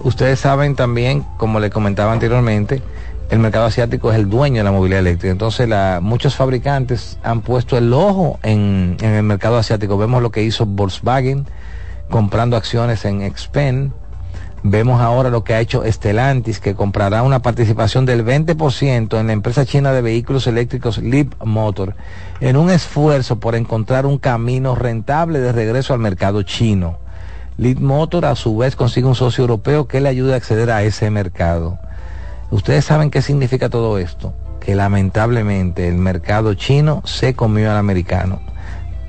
[0.00, 2.82] ustedes saben también, como les comentaba anteriormente,
[3.30, 5.32] el mercado asiático es el dueño de la movilidad eléctrica.
[5.32, 9.98] Entonces, la, muchos fabricantes han puesto el ojo en, en el mercado asiático.
[9.98, 11.46] Vemos lo que hizo Volkswagen
[12.08, 13.92] comprando acciones en Expen
[14.64, 19.32] Vemos ahora lo que ha hecho Estelantis, que comprará una participación del 20% en la
[19.32, 21.94] empresa china de vehículos eléctricos Leap Motor,
[22.40, 26.98] en un esfuerzo por encontrar un camino rentable de regreso al mercado chino.
[27.56, 30.82] Leap Motor a su vez consigue un socio europeo que le ayude a acceder a
[30.82, 31.78] ese mercado.
[32.50, 38.40] Ustedes saben qué significa todo esto, que lamentablemente el mercado chino se comió al americano.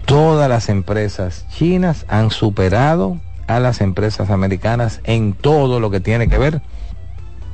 [0.06, 3.18] Todas las empresas chinas han superado
[3.50, 6.62] a las empresas americanas en todo lo que tiene que ver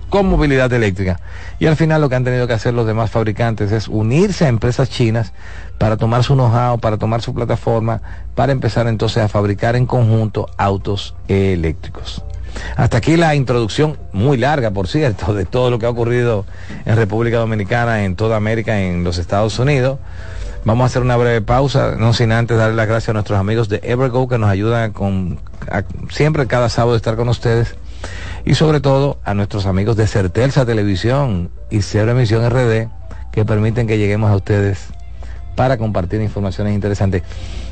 [0.10, 1.20] con movilidad eléctrica.
[1.58, 4.50] Y al final lo que han tenido que hacer los demás fabricantes es unirse a
[4.50, 5.34] empresas chinas
[5.78, 8.02] para tomar su know-how, para tomar su plataforma,
[8.36, 12.24] para empezar entonces a fabricar en conjunto autos eléctricos.
[12.76, 16.46] Hasta aquí la introducción muy larga, por cierto, de todo lo que ha ocurrido
[16.86, 20.00] en República Dominicana, en toda América, en los Estados Unidos.
[20.66, 23.70] Vamos a hacer una breve pausa, no sin antes darle las gracias a nuestros amigos
[23.70, 25.40] de Evergo que nos ayudan con
[26.10, 27.76] siempre cada sábado estar con ustedes
[28.46, 32.88] y sobre todo a nuestros amigos de Certelsa Televisión y Cero Emisión RD
[33.32, 34.88] que permiten que lleguemos a ustedes
[35.56, 37.24] para compartir informaciones interesantes.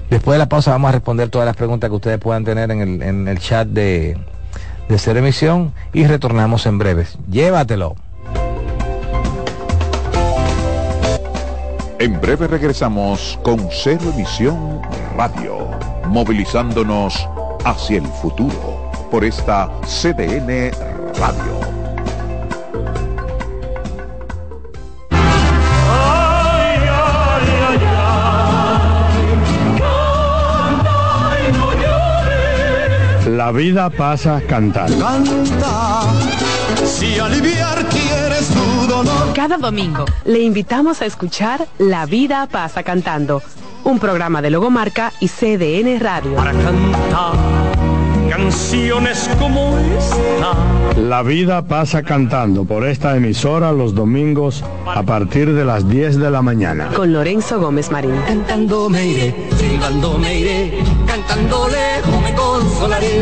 [0.09, 2.81] Después de la pausa vamos a responder todas las preguntas que ustedes puedan tener en
[2.81, 4.17] el, en el chat de,
[4.89, 7.17] de Cero Emisión y retornamos en breves.
[7.29, 7.95] Llévatelo.
[11.99, 14.81] En breve regresamos con Cero Emisión
[15.15, 15.69] Radio,
[16.07, 17.29] movilizándonos
[17.63, 20.71] hacia el futuro por esta CDN
[21.19, 21.73] Radio.
[33.43, 35.05] La vida pasa cantando.
[35.05, 36.03] Canta,
[36.85, 39.33] si aliviar quieres tu dolor.
[39.33, 43.41] Cada domingo le invitamos a escuchar La vida pasa cantando,
[43.83, 46.35] un programa de Logomarca y CDN Radio.
[46.35, 47.33] Para cantar
[48.29, 50.99] canciones como esta.
[50.99, 56.31] La vida pasa cantando por esta emisora los domingos a partir de las 10 de
[56.31, 56.89] la mañana.
[56.95, 58.15] Con Lorenzo Gómez Marín.
[58.25, 63.21] Cantando me iré, silbando me iré, cantando lejos me consolaré.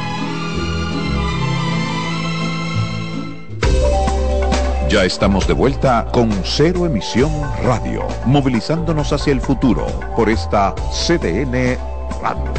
[4.91, 7.31] Ya estamos de vuelta con Cero Emisión
[7.63, 9.85] Radio, movilizándonos hacia el futuro
[10.17, 11.77] por esta CDN
[12.21, 12.51] Radio.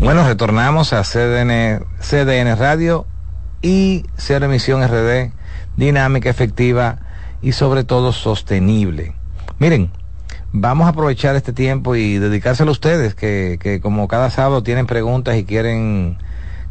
[0.00, 3.06] Bueno, retornamos a CDN, CDN Radio
[3.62, 5.30] y Cero Emisión RD,
[5.76, 6.98] dinámica, efectiva
[7.42, 9.14] y sobre todo sostenible.
[9.60, 9.92] Miren,
[10.52, 14.86] vamos a aprovechar este tiempo y dedicárselo a ustedes, que, que como cada sábado tienen
[14.86, 16.18] preguntas y quieren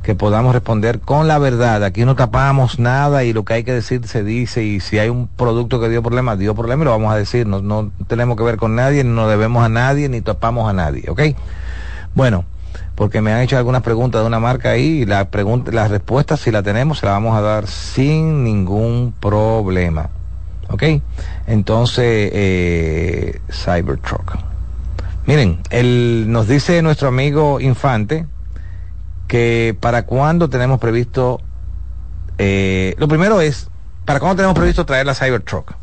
[0.04, 1.84] que podamos responder con la verdad.
[1.84, 5.10] Aquí no tapamos nada y lo que hay que decir se dice y si hay
[5.10, 7.46] un producto que dio problemas, dio problemas y lo vamos a decir.
[7.46, 11.06] No, no tenemos que ver con nadie, no debemos a nadie, ni tapamos a nadie,
[11.10, 11.22] ¿ok?
[12.16, 12.46] Bueno,
[12.96, 16.40] porque me han hecho algunas preguntas de una marca ahí y la pregunta, las respuestas
[16.40, 20.10] si la tenemos se la vamos a dar sin ningún problema.
[20.72, 20.84] ¿Ok?
[21.48, 24.38] Entonces, eh, Cybertruck.
[25.26, 28.26] Miren, el, nos dice nuestro amigo Infante
[29.28, 31.40] que para cuándo tenemos previsto,
[32.38, 33.70] eh, lo primero es,
[34.06, 35.74] para cuándo tenemos previsto traer la Cybertruck.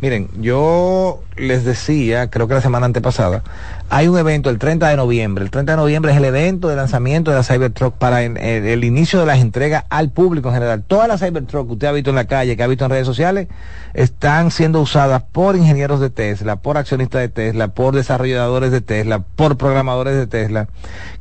[0.00, 3.42] Miren, yo les decía, creo que la semana antepasada,
[3.88, 5.44] hay un evento el 30 de noviembre.
[5.44, 8.66] El 30 de noviembre es el evento de lanzamiento de la Cybertruck para el, el,
[8.66, 10.82] el inicio de las entregas al público en general.
[10.82, 13.06] Todas las Cybertruck que usted ha visto en la calle, que ha visto en redes
[13.06, 13.46] sociales,
[13.94, 19.20] están siendo usadas por ingenieros de Tesla, por accionistas de Tesla, por desarrolladores de Tesla,
[19.20, 20.68] por programadores de Tesla,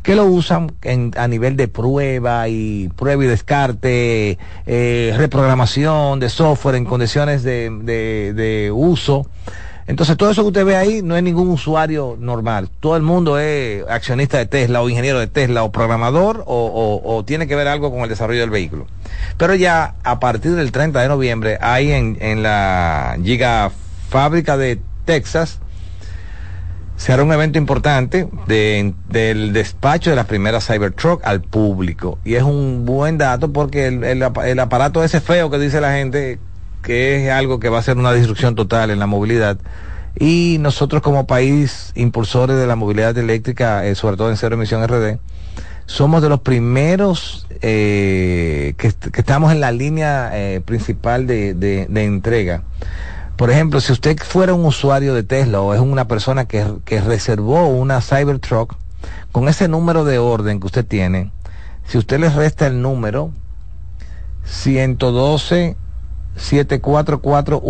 [0.02, 6.30] que lo usan en, a nivel de prueba y prueba y descarte, eh, reprogramación de
[6.30, 9.28] software en condiciones de uso.
[9.88, 12.70] Entonces todo eso que usted ve ahí no es ningún usuario normal.
[12.80, 17.48] Todo el mundo es accionista de Tesla o ingeniero de Tesla o programador o, tiene
[17.48, 18.88] que ver algo con el desarrollo del vehículo.
[19.38, 23.72] Pero ya a partir del 30 de noviembre hay en, en la Giga
[24.10, 25.60] Fábrica de Texas
[26.98, 32.20] se hará un evento importante del despacho de la primera Cybertruck al público.
[32.24, 36.40] Y es un buen dato porque el, el, aparato ese feo que dice la gente,
[36.86, 39.58] que es algo que va a ser una disrupción total en la movilidad.
[40.18, 44.88] Y nosotros como país impulsores de la movilidad eléctrica, eh, sobre todo en cero emisión
[44.88, 45.18] RD,
[45.86, 52.64] somos de los primeros eh, que, estamos en la línea eh, principal de, de entrega
[53.36, 56.64] por ejemplo, si usted fuera un usuario de Tesla o es una persona que,
[57.02, 58.76] reservó una Cybertruck,
[59.34, 61.32] con ese número de orden que usted tiene,
[61.86, 63.32] si usted le resta el número
[64.46, 65.76] 112
[66.36, 67.62] 744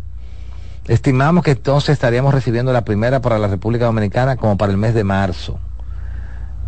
[0.88, 4.94] Estimamos que entonces estaríamos recibiendo la primera para la República Dominicana como para el mes
[4.94, 5.59] de marzo.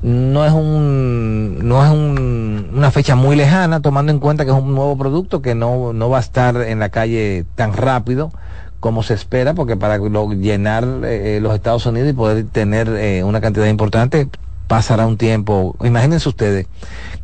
[0.03, 4.75] No es un, no es una fecha muy lejana, tomando en cuenta que es un
[4.75, 8.31] nuevo producto que no, no va a estar en la calle tan rápido
[8.79, 13.41] como se espera, porque para llenar eh, los Estados Unidos y poder tener eh, una
[13.41, 14.29] cantidad importante
[14.69, 15.77] pasará un tiempo.
[15.83, 16.67] Imagínense ustedes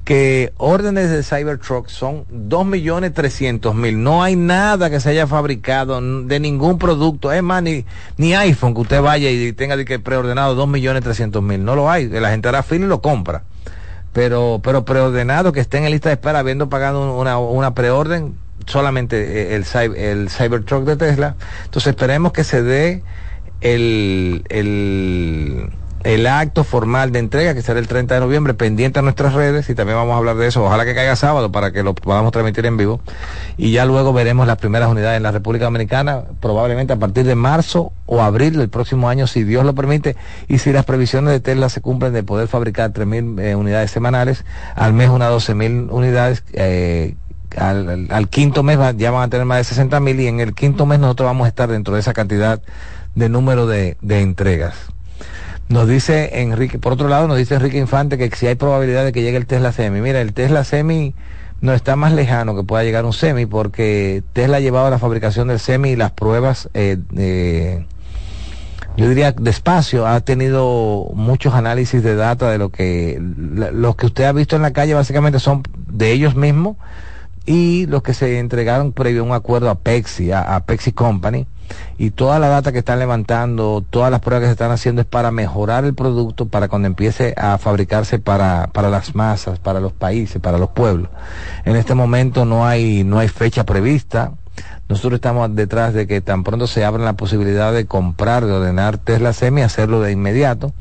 [0.04, 3.96] que órdenes de Cybertruck son 2.300.000.
[3.96, 7.32] No hay nada que se haya fabricado de ningún producto.
[7.32, 7.84] Es más, ni,
[8.16, 11.58] ni iPhone que usted vaya y tenga que preordenado 2.300.000.
[11.60, 12.08] No lo hay.
[12.08, 13.44] La gente hará fila y lo compra.
[14.12, 18.36] Pero, pero preordenado que esté en lista de espera habiendo pagado una, una preorden,
[18.66, 19.64] solamente el,
[19.96, 21.36] el Cybertruck de Tesla.
[21.64, 23.02] Entonces esperemos que se dé
[23.60, 25.70] el, el
[26.04, 29.70] el acto formal de entrega, que será el 30 de noviembre, pendiente a nuestras redes,
[29.70, 30.62] y también vamos a hablar de eso.
[30.62, 33.00] Ojalá que caiga sábado para que lo podamos transmitir en vivo.
[33.56, 37.34] Y ya luego veremos las primeras unidades en la República Dominicana, probablemente a partir de
[37.34, 40.14] marzo o abril del próximo año, si Dios lo permite,
[40.46, 44.44] y si las previsiones de Tesla se cumplen de poder fabricar 3.000 eh, unidades semanales,
[44.76, 46.44] al mes unas 12.000 unidades.
[46.52, 47.16] Eh,
[47.56, 50.86] al, quinto mes ya van a tener más de 60 mil y en el quinto
[50.86, 52.60] mes nosotros vamos a estar dentro de esa cantidad
[53.14, 54.93] de número de entregas.
[55.68, 59.12] Nos dice Enrique, por otro lado, nos dice Enrique Infante que si hay probabilidad de
[59.12, 60.00] que llegue el Tesla Semi.
[60.00, 61.14] Mira, el Tesla Semi
[61.62, 65.48] no está más lejano que pueda llegar un Semi porque Tesla ha llevado la fabricación
[65.48, 67.86] del Semi y las pruebas, eh,
[68.96, 74.24] yo diría despacio, ha tenido muchos análisis de data de lo que, los que usted
[74.24, 76.76] ha visto en la calle básicamente son de ellos mismos
[77.46, 81.46] y los que se entregaron previo a un acuerdo a Pepsi, a Pepsi Company
[81.98, 85.06] y toda la data que están levantando, todas las pruebas que se están haciendo es
[85.06, 89.92] para mejorar el producto para cuando empiece a fabricarse para, para las masas, para los
[89.92, 91.08] países, para los pueblos.
[91.64, 94.32] En este momento no hay, no hay fecha prevista.
[94.88, 98.98] Nosotros estamos detrás de que tan pronto se abra la posibilidad de comprar, de ordenar
[98.98, 100.72] Tesla Semi, hacerlo de inmediato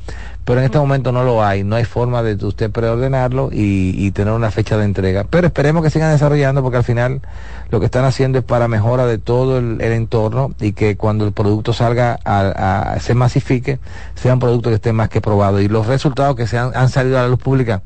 [0.45, 4.33] pero en este momento no lo hay, no hay forma de usted preordenarlo y, tener
[4.33, 5.25] una fecha de entrega.
[5.29, 7.21] Pero esperemos que sigan desarrollando porque al final
[7.69, 11.31] lo que están haciendo es para mejora de todo el, entorno y que cuando el
[11.31, 13.79] producto salga a, se masifique,
[14.15, 15.61] sea un producto que esté más que probado.
[15.61, 17.81] Y los resultados que se han, salido a la luz pública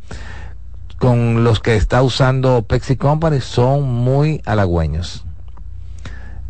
[0.98, 5.27] con los que está usando Pepsi Company son muy halagüeños.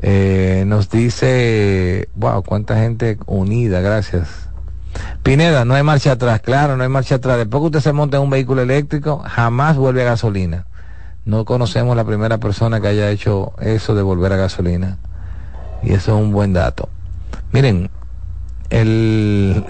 [0.01, 4.47] Eh, nos dice, wow, cuánta gente unida, gracias.
[5.23, 7.37] Pineda, no hay marcha atrás, claro, no hay marcha atrás.
[7.37, 10.65] Después que usted se monta en un vehículo eléctrico, jamás vuelve a gasolina.
[11.25, 14.97] No conocemos la primera persona que haya hecho eso de volver a gasolina.
[15.83, 16.89] Y eso es un buen dato.
[17.51, 17.89] Miren,
[18.69, 19.63] el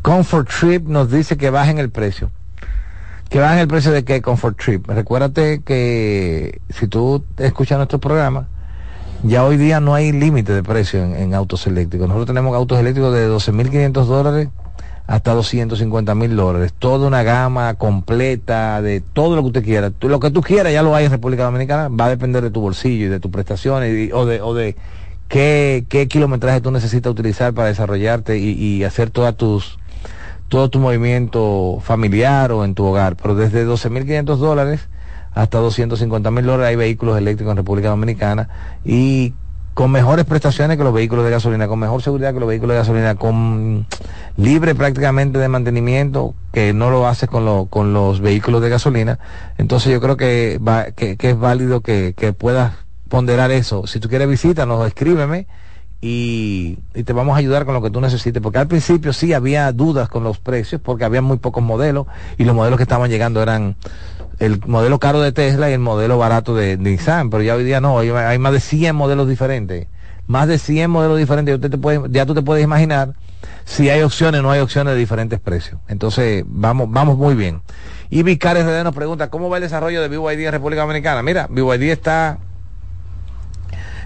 [0.00, 2.30] Comfort Trip nos dice que bajen el precio.
[3.28, 4.88] Que bajen el precio de qué Comfort Trip.
[4.88, 8.48] Recuérdate que si tú escuchas nuestro programa,
[9.22, 12.08] ya hoy día no hay límite de precio en, autos eléctricos.
[12.08, 14.48] Nosotros tenemos autos eléctricos de 12.500 dólares
[15.06, 16.72] hasta 250 mil dólares.
[16.78, 19.92] Toda una gama completa de todo lo que usted quiera.
[20.00, 21.88] lo que tú quieras ya lo hay en República Dominicana.
[21.88, 24.76] Va a depender de tu bolsillo y de tus prestaciones o de, o de
[25.28, 29.78] qué, qué kilometraje tú necesitas utilizar para desarrollarte y, hacer todas tus
[30.48, 33.16] todo tu movimiento familiar o en tu hogar.
[33.16, 34.88] Pero desde 12.500 dólares
[35.34, 38.48] hasta 250 mil dólares hay vehículos eléctricos en República Dominicana
[38.84, 39.34] y
[39.74, 42.78] con mejores prestaciones que los vehículos de gasolina, con mejor seguridad que los vehículos de
[42.78, 43.86] gasolina, con
[44.36, 49.18] libre prácticamente de mantenimiento que no lo hace con, con los vehículos de gasolina.
[49.56, 52.74] Entonces yo creo que, va, que, es válido que, que puedas
[53.08, 53.86] ponderar eso.
[53.86, 55.46] Si tú quieres visítanos, escríbeme
[56.02, 58.42] y, y, te vamos a ayudar con lo que tú necesites.
[58.42, 62.06] Porque al principio sí había dudas con los precios porque había muy pocos modelos
[62.36, 63.76] y los modelos que estaban llegando eran
[64.42, 67.80] el modelo caro de Tesla y el modelo barato de, Nissan, pero ya hoy día
[67.80, 69.86] no, hay, más de 100 modelos diferentes.
[70.26, 71.60] Más de 100 modelos diferentes,
[72.10, 73.14] ya tú te puedes imaginar
[73.64, 75.80] si hay opciones o no hay opciones de diferentes precios.
[75.86, 77.62] Entonces, vamos, vamos muy bien.
[78.10, 81.22] Y Vicar RD nos pregunta, ¿cómo va el desarrollo de BYD en República Dominicana?
[81.22, 82.38] Mira, BYD está,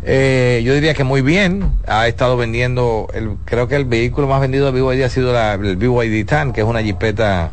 [0.03, 1.73] eh, yo diría que muy bien.
[1.87, 5.55] Ha estado vendiendo, el, creo que el vehículo más vendido de BYD ha sido la,
[5.55, 7.53] el BYD TAN, que es una jipeta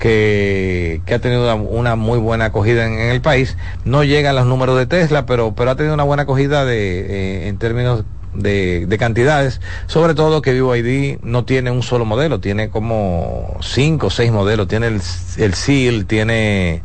[0.00, 3.56] que, ha tenido una, muy buena acogida en, el país.
[3.84, 7.44] No llega a los números de Tesla, pero, pero ha tenido una buena acogida de,
[7.44, 12.70] eh, en términos de, cantidades, sobre todo que BYD no tiene un solo modelo, tiene
[12.70, 15.00] como cinco o seis modelos, tiene el,
[15.36, 16.82] el SEAL, tiene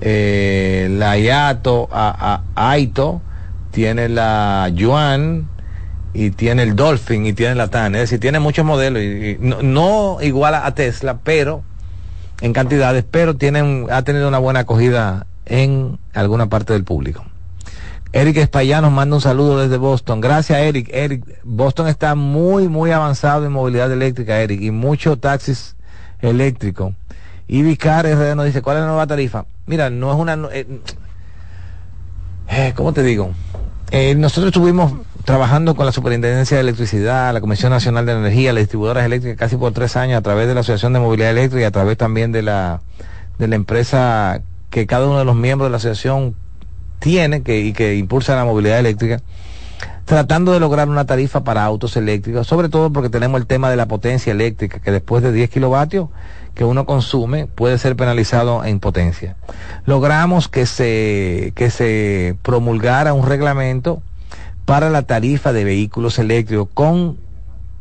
[0.00, 3.20] eh, la IATO, a, AITO,
[3.70, 5.48] tiene la Yuan
[6.12, 9.02] y tiene el Dolphin y tiene la TAN, es decir, tiene muchos modelos,
[9.40, 11.64] no, no igual a Tesla, pero
[12.40, 17.24] en cantidades, pero tienen, ha tenido una buena acogida en alguna parte del público.
[18.12, 20.20] Eric Espaillá nos manda un saludo desde Boston.
[20.20, 20.88] Gracias, Eric.
[20.92, 25.74] Eric, Boston está muy, muy avanzado en movilidad eléctrica, Eric, y muchos taxis
[26.20, 26.94] eléctricos.
[27.48, 29.46] Y Vicar RD nos dice, ¿cuál es la nueva tarifa?
[29.66, 30.38] Mira, no es una...
[30.52, 30.80] Eh,
[32.48, 33.32] eh, ¿Cómo te digo?
[33.90, 34.92] Eh, nosotros tuvimos
[35.24, 39.56] trabajando con la Superintendencia de Electricidad, la Comisión Nacional de Energía, las distribuidoras eléctricas casi
[39.56, 42.30] por tres años a través de la Asociación de Movilidad Eléctrica y a través también
[42.30, 42.82] de la,
[43.38, 46.34] de la empresa que cada uno de los miembros de la asociación
[46.98, 49.20] tiene que, y que impulsa la movilidad eléctrica,
[50.04, 53.76] tratando de lograr una tarifa para autos eléctricos, sobre todo porque tenemos el tema de
[53.76, 56.08] la potencia eléctrica, que después de 10 kilovatios
[56.54, 59.36] que uno consume puede ser penalizado en potencia.
[59.86, 64.02] Logramos que se, que se promulgara un reglamento
[64.64, 67.18] para la tarifa de vehículos eléctricos con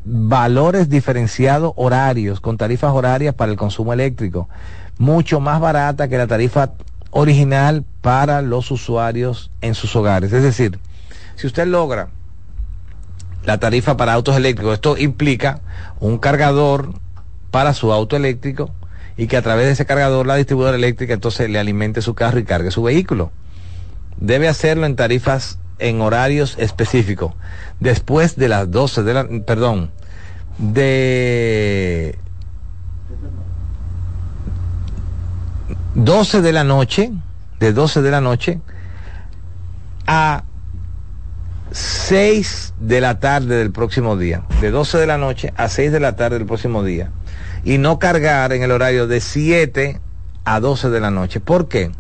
[0.06, 4.50] valores diferenciados horarios, con tarifas horarias para el consumo eléctrico,
[4.98, 6.72] mucho más barata que la tarifa
[7.12, 10.34] original para los usuarios en sus hogares.
[10.34, 10.80] Es decir,
[11.36, 12.10] si usted logra
[13.46, 15.62] la tarifa para autos eléctricos, esto implica
[16.00, 16.94] un cargador
[17.52, 18.72] para su auto eléctrico
[19.16, 22.40] y que a través de ese cargador la distribuidora eléctrica entonces le alimente su carro
[22.40, 23.32] y cargue su vehículo.
[24.18, 27.34] Debe hacerlo en tarifas en horarios específicos.
[27.80, 29.92] Después de las 12 de la, perdón,
[30.58, 32.18] de
[35.96, 37.12] 12 de la noche,
[37.60, 38.60] de 12 de la noche
[40.08, 40.44] a
[41.72, 44.44] 6 de la tarde del próximo día.
[44.62, 47.12] De 12 de la noche a 6 de la tarde del próximo día.
[47.64, 50.00] Y no cargar en el horario de 7
[50.46, 51.40] a 12 de la noche.
[51.40, 51.92] ¿Por qué?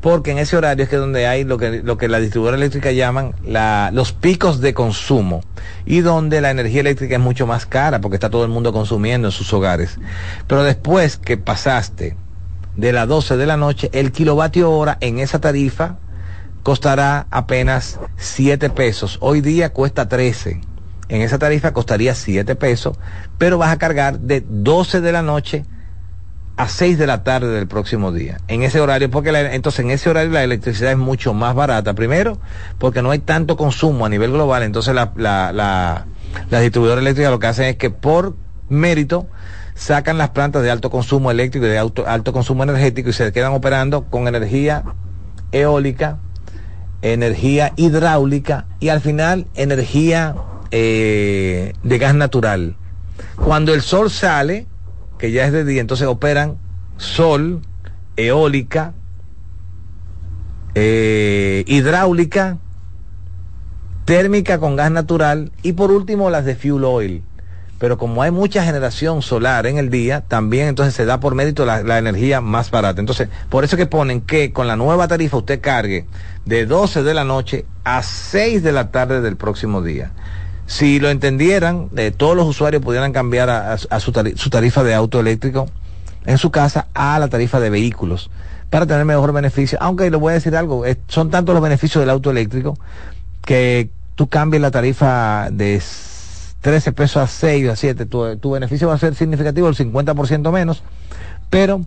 [0.00, 2.90] Porque en ese horario es que donde hay lo que, lo que la distribuidora eléctrica
[2.92, 5.42] llaman la, los picos de consumo
[5.84, 9.28] y donde la energía eléctrica es mucho más cara porque está todo el mundo consumiendo
[9.28, 9.98] en sus hogares.
[10.46, 12.16] Pero después que pasaste
[12.76, 15.98] de las 12 de la noche, el kilovatio hora en esa tarifa
[16.62, 19.18] costará apenas 7 pesos.
[19.20, 20.60] Hoy día cuesta 13.
[21.08, 22.96] En esa tarifa costaría 7 pesos,
[23.36, 25.64] pero vas a cargar de 12 de la noche
[26.60, 28.36] a 6 de la tarde del próximo día.
[28.46, 31.94] En ese horario, porque entonces en ese horario la electricidad es mucho más barata.
[31.94, 32.38] Primero,
[32.76, 34.62] porque no hay tanto consumo a nivel global.
[34.62, 36.04] Entonces la, la, la,
[36.50, 38.36] la distribuidora eléctrica lo que hacen es que por
[38.68, 39.26] mérito
[39.74, 43.32] sacan las plantas de alto consumo eléctrico y de alto, alto consumo energético y se
[43.32, 44.84] quedan operando con energía
[45.52, 46.18] eólica,
[47.00, 50.34] energía hidráulica y al final energía
[50.72, 52.76] eh, de gas natural.
[53.36, 54.66] Cuando el sol sale,
[55.20, 56.56] que ya es de día, entonces operan
[56.96, 57.60] sol,
[58.16, 58.94] eólica,
[60.74, 62.56] eh, hidráulica,
[64.06, 67.22] térmica con gas natural y por último las de fuel oil.
[67.78, 71.66] Pero como hay mucha generación solar en el día, también entonces se da por mérito
[71.66, 73.00] la, la, energía más barata.
[73.00, 76.06] Entonces, por eso que ponen que con la nueva tarifa usted cargue
[76.44, 80.12] de 12 de la noche a 6 de la tarde del próximo día
[80.70, 85.66] si lo entendieran, eh, todos los usuarios pudieran cambiar a, su, tarifa, de auto eléctrico
[86.26, 88.30] en su casa a la tarifa de vehículos
[88.70, 89.78] para tener mejor beneficio.
[89.80, 92.78] Aunque le voy a decir algo, son tantos los beneficios del auto eléctrico
[93.44, 95.82] que tú cambies la tarifa de
[96.60, 99.74] 13 pesos a 6 o a 7, tu, tu beneficio va a ser significativo, el
[99.74, 100.84] 50% menos,
[101.50, 101.80] pero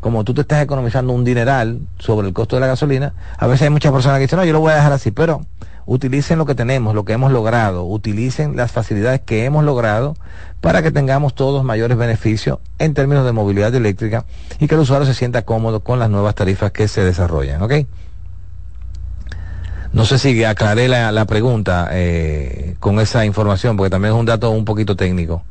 [0.00, 3.64] como tú te estás economizando un dineral sobre el costo de la gasolina, a veces
[3.64, 5.44] hay muchas personas que dicen, no, yo lo voy a dejar así, pero
[5.86, 10.14] utilicen lo que tenemos, lo que hemos logrado, utilicen las facilidades que hemos logrado
[10.60, 14.24] para que tengamos todos mayores beneficios en términos de movilidad eléctrica
[14.58, 17.62] y que el usuario se sienta cómodo con las nuevas tarifas que se desarrollan.
[17.62, 17.72] ¿ok?
[19.92, 24.50] No sé si aclaré la, pregunta eh, con esa información, porque también es un dato
[24.50, 25.42] un poquito técnico.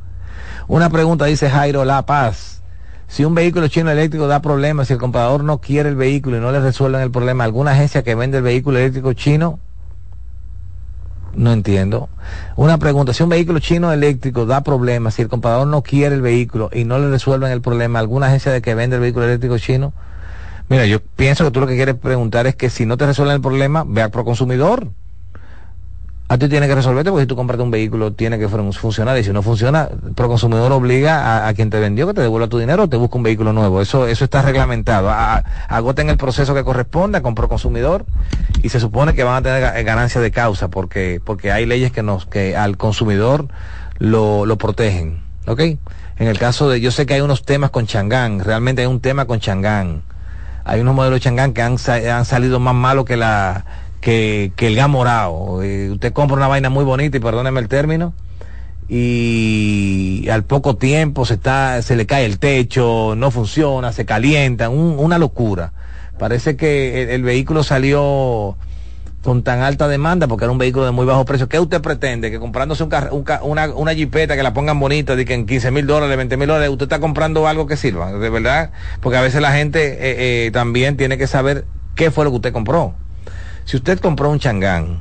[0.67, 2.61] Una pregunta dice Jairo La Paz.
[3.07, 6.39] Si un vehículo chino eléctrico da problemas, si el comprador no quiere el vehículo y
[6.39, 9.59] no le resuelven el problema, ¿alguna agencia que vende el vehículo eléctrico chino
[11.35, 12.09] no entiendo.
[12.55, 16.21] Una pregunta, si un vehículo chino eléctrico da problemas, si el comprador no quiere el
[16.21, 19.57] vehículo y no le resuelven el problema, ¿alguna agencia de que vende el vehículo eléctrico
[19.57, 19.93] chino?
[20.69, 23.35] Mira, yo pienso que tú lo que quieres preguntar es que si no te resuelven
[23.35, 24.87] el problema, ve al consumidor
[26.31, 29.23] a ti tiene que resolverte porque si tú compras un vehículo tiene que funcionar y
[29.25, 32.83] si no funciona, el consumidor obliga a, quien te vendió que te devuelva tu dinero
[32.83, 33.81] o te busque un vehículo nuevo.
[33.81, 35.09] Eso eso está reglamentado.
[35.09, 38.05] agoten el proceso que corresponda con consumidor
[38.63, 42.01] y se supone que van a tener ganancia de causa porque porque hay leyes que
[42.01, 43.49] nos que al consumidor
[43.97, 45.21] lo, lo protegen.
[45.47, 45.59] ¿Ok?
[45.59, 49.01] En el caso de, yo sé que hay unos temas con Changán, realmente hay un
[49.01, 50.03] tema con Changán.
[50.63, 51.75] Hay unos modelos de Changán que han,
[52.09, 53.65] han salido más malos que la
[54.01, 55.63] que, que el gas morado.
[55.63, 58.13] Eh, usted compra una vaina muy bonita y perdóneme el término
[58.93, 64.67] y al poco tiempo se está se le cae el techo, no funciona, se calienta,
[64.67, 65.71] una locura.
[66.19, 68.57] Parece que el, vehículo salió
[69.23, 71.47] con tan alta demanda porque era un vehículo de muy bajo precio.
[71.47, 72.31] ¿Qué usted pretende?
[72.31, 72.91] Que comprándose un,
[73.43, 76.47] una, una jipeta que la pongan bonita, de que en 15 mil dólares, 20 mil
[76.47, 78.71] dólares, usted está comprando algo que sirva, de verdad.
[78.99, 82.35] Porque a veces la gente eh, eh, también tiene que saber qué fue lo que
[82.35, 82.93] usted compró.
[83.65, 84.99] Si usted compró un changán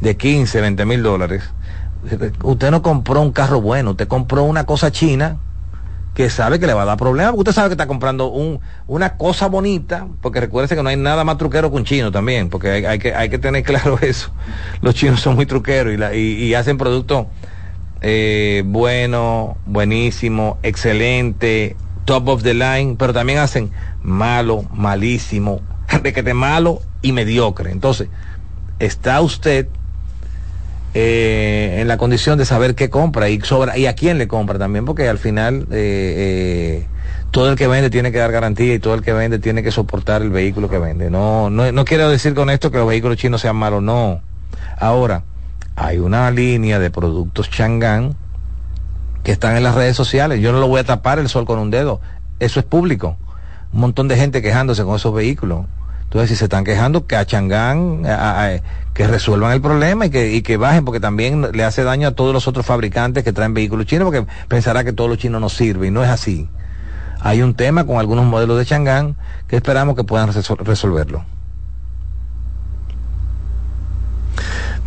[0.00, 1.42] de 15, 20 mil dólares,
[2.42, 5.38] usted no compró un carro bueno, usted compró una cosa china
[6.14, 9.16] que sabe que le va a dar problemas, usted sabe que está comprando un, una
[9.16, 12.86] cosa bonita, porque recuerde que no hay nada más truquero que un chino también, porque
[12.86, 14.30] hay, que, hay que tener claro eso.
[14.82, 17.26] Los chinos son muy truqueros y, hacen productos
[18.02, 21.76] eh, bueno, buenísimo, excelente,
[22.06, 23.70] top of the line, pero también hacen
[24.02, 25.60] malo, malísimo,
[26.02, 27.70] de que te malo y mediocre.
[27.70, 28.08] Entonces,
[28.78, 29.68] está usted
[30.94, 34.58] eh, en la condición de saber qué compra y sobra y a quién le compra
[34.58, 36.86] también, porque al final eh, eh,
[37.30, 39.70] todo el que vende tiene que dar garantía y todo el que vende tiene que
[39.70, 41.10] soportar el vehículo que vende.
[41.10, 44.20] No, no, no quiero decir con esto que los vehículos chinos sean malos, no.
[44.78, 45.22] Ahora,
[45.76, 48.16] hay una línea de productos Chang'an
[49.22, 50.40] que están en las redes sociales.
[50.40, 52.00] Yo no lo voy a tapar el sol con un dedo.
[52.40, 53.16] Eso es público.
[53.72, 55.66] Un montón de gente quejándose con esos vehículos.
[56.10, 58.02] Entonces, si se están quejando, que a Changán,
[58.94, 62.10] que resuelvan el problema y que, y que bajen, porque también le hace daño a
[62.16, 65.48] todos los otros fabricantes que traen vehículos chinos, porque pensará que todos los chinos no
[65.48, 66.48] sirven, y no es así.
[67.20, 69.14] Hay un tema con algunos modelos de Changán
[69.46, 71.24] que esperamos que puedan resolverlo.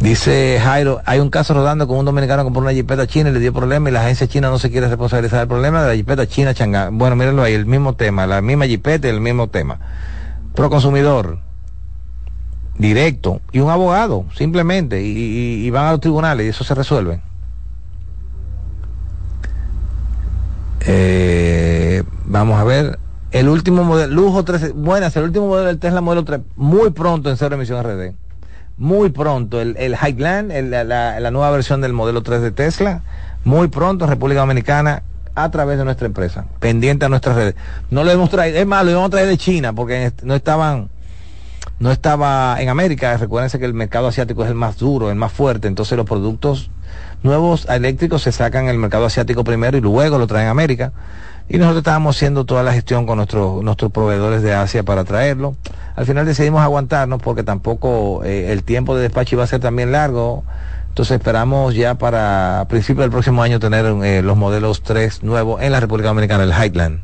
[0.01, 3.33] Dice Jairo, hay un caso rodando con un dominicano que compró una jipeta china y
[3.33, 5.95] le dio problema y la agencia china no se quiere responsabilizar del problema de la
[5.95, 6.97] jipeta china Changán.
[6.97, 9.79] Bueno, mírenlo ahí, el mismo tema, la misma jipeta y el mismo tema
[10.55, 11.39] consumidor
[12.77, 17.21] directo y un abogado, simplemente, y, van a los tribunales y eso se resuelve.
[20.85, 22.99] Eh, vamos a ver,
[23.31, 27.29] el último modelo, lujo 13, buenas, el último modelo del Tesla modelo 3, muy pronto
[27.29, 28.13] en cero emisión RD.
[28.75, 33.03] Muy pronto, el, el Highland, la, la, nueva versión del modelo 3 de Tesla,
[33.45, 35.03] muy pronto en República Dominicana
[35.35, 37.55] a través de nuestra empresa, pendiente a nuestras redes.
[37.89, 40.89] No lo hemos traído, es más, lo íbamos a traer de China porque no estaban,
[41.79, 43.17] no estaba en América.
[43.17, 46.69] Recuérdense que el mercado asiático es el más duro, el más fuerte, entonces los productos
[47.23, 50.91] nuevos eléctricos se sacan en el mercado asiático primero y luego lo traen a América.
[51.49, 55.55] Y nosotros estábamos haciendo toda la gestión con nuestros, nuestros proveedores de Asia para traerlo.
[55.95, 59.91] Al final decidimos aguantarnos porque tampoco eh, el tiempo de despacho iba a ser también
[59.91, 60.45] largo
[60.93, 65.71] entonces esperamos ya para principios del próximo año tener eh, los modelos 3 nuevos en
[65.71, 67.01] la República Dominicana, el Highland,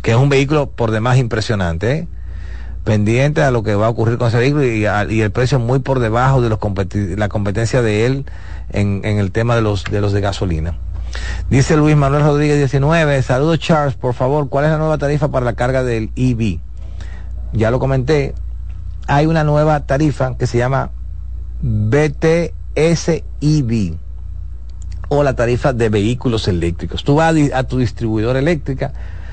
[0.00, 2.08] que es un vehículo por demás impresionante, ¿eh?
[2.84, 4.86] pendiente a lo que va a ocurrir con ese vehículo y,
[5.20, 6.58] el precio muy por debajo de los
[7.18, 8.24] la competencia de él
[8.70, 10.78] en, el tema de los, de los de gasolina.
[11.50, 15.44] Dice Luis Manuel Rodríguez 19, saludos Charles, por favor, ¿cuál es la nueva tarifa para
[15.44, 16.60] la carga del EV?
[17.52, 18.32] Ya lo comenté,
[19.06, 20.88] hay una nueva tarifa que se llama
[21.60, 23.96] BT SIV
[25.08, 27.04] o la tarifa de vehículos eléctricos.
[27.04, 28.92] Tú vas a, tu distribuidora eléctrica,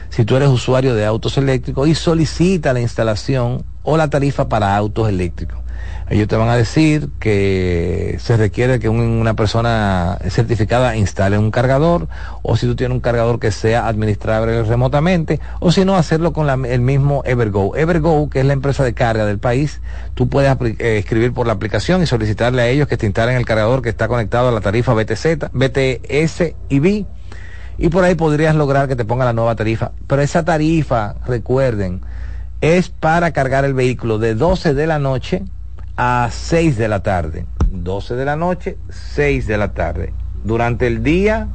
[0.09, 4.75] si tú eres usuario de autos eléctricos, y solicita la instalación o la tarifa para
[4.75, 5.62] autos eléctricos.
[6.09, 12.07] Ellos te van a decir que se requiere que una persona certificada instale un cargador,
[12.41, 16.65] o si tú tienes un cargador que sea administrable remotamente, o si no, hacerlo con
[16.65, 17.75] el mismo Evergo.
[17.75, 19.81] Evergo, que es la empresa de carga del país,
[20.13, 23.45] tú puedes eh, escribir por la aplicación y solicitarle a ellos que te instalen el
[23.45, 27.05] cargador que está conectado a la tarifa BTZ, BTS y B,
[27.77, 29.91] y por ahí podrías lograr que te ponga la nueva tarifa.
[30.07, 32.01] Pero esa tarifa, recuerden,
[32.61, 35.43] es para cargar el vehículo de 12 de la noche
[35.97, 37.45] a 6 de la tarde.
[37.71, 40.13] 12 de la noche, 6 de la tarde.
[40.43, 41.47] Durante el día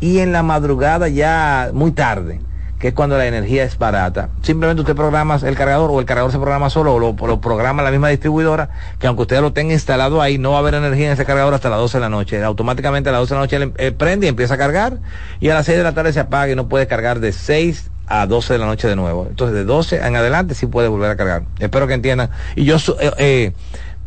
[0.00, 2.40] y en la madrugada ya muy tarde,
[2.78, 4.28] que es cuando la energía es barata.
[4.42, 7.90] Simplemente usted programa el cargador o el cargador se programa solo o lo, programa la
[7.90, 11.12] misma distribuidora, que aunque usted lo tenga instalado ahí, no va a haber energía en
[11.12, 12.42] ese cargador hasta las 12 de la noche.
[12.42, 14.98] Automáticamente a las 12 de la noche eh, prende y empieza a cargar
[15.40, 17.90] y a las 6 de la tarde se apaga y no puede cargar de 6
[18.06, 19.26] a 12 de la noche de nuevo.
[19.28, 21.44] Entonces, de 12 en adelante sí puede volver a cargar.
[21.58, 22.30] Espero que entiendan.
[22.54, 23.52] Y yo eh, eh,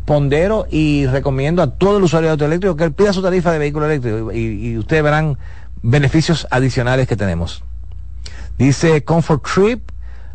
[0.04, 3.86] pondero y recomiendo a todo el usuario de autoeléctrico que pida su tarifa de vehículo
[3.86, 5.38] eléctrico y, ustedes verán
[5.82, 7.62] beneficios adicionales que tenemos.
[8.58, 9.88] Dice Comfort Trip,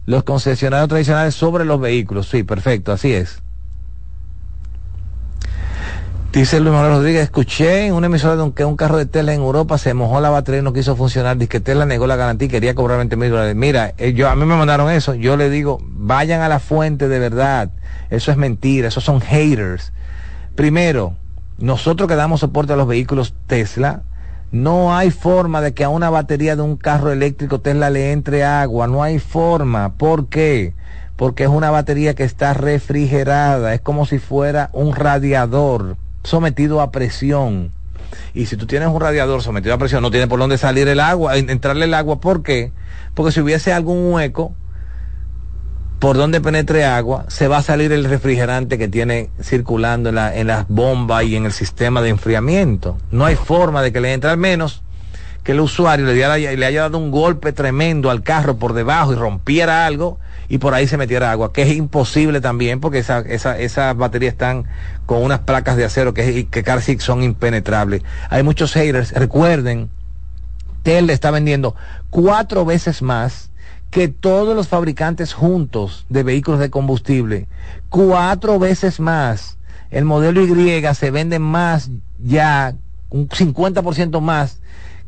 [0.05, 2.29] los concesionarios tradicionales sobre los vehículos.
[2.29, 3.41] Sí, perfecto, así es.
[6.35, 9.39] Dice Luis Manuel Rodríguez, escuché en una emisora de que un carro de Tesla en
[9.39, 11.37] Europa se mojó la batería y no quiso funcionar.
[11.37, 13.55] Dice que Tesla negó la garantía y quería cobrar 20 mil dólares.
[13.55, 15.13] Mira, eh, yo, a mí me mandaron eso.
[15.13, 17.69] Yo le digo, vayan a la fuente de verdad.
[18.09, 19.93] Eso es mentira, esos son haters.
[20.55, 21.13] Primero,
[21.57, 24.01] nosotros que damos soporte a los vehículos Tesla,
[24.51, 28.43] no hay forma de que a una batería de un carro eléctrico Tesla le entre
[28.43, 28.87] agua.
[28.87, 29.93] No hay forma.
[29.93, 30.73] ¿Por qué?
[31.15, 33.73] Porque es una batería que está refrigerada.
[33.73, 37.71] Es como si fuera un radiador sometido a presión.
[38.33, 40.99] Y si tú tienes un radiador sometido a presión, no tiene por dónde salir el
[40.99, 42.19] agua, entrarle el agua.
[42.19, 42.71] ¿Por qué?
[43.13, 44.53] Porque si hubiese algún hueco
[45.99, 50.47] por donde penetre agua, se va a salir el refrigerante que tiene circulando en, en
[50.47, 52.97] las bombas y en el sistema de enfriamiento.
[53.11, 54.83] No hay forma de que le entre al menos
[55.45, 59.15] que el usuario le, le haya dado un golpe tremendo al carro por debajo y
[59.15, 60.17] rompiera algo
[60.49, 64.65] y por ahí se metiera agua, que es imposible también porque esas esa, baterías están
[65.05, 68.01] con unas placas de acero que, que casi son impenetrables.
[68.31, 69.91] Hay muchos haters, recuerden,
[70.81, 71.75] Tesla está vendiendo
[72.09, 73.51] cuatro veces más
[73.91, 77.47] que todos los fabricantes juntos de vehículos de combustible.
[77.89, 79.59] Cuatro veces más.
[79.91, 82.73] El modelo Y se vende más ya,
[83.11, 84.59] un 50% más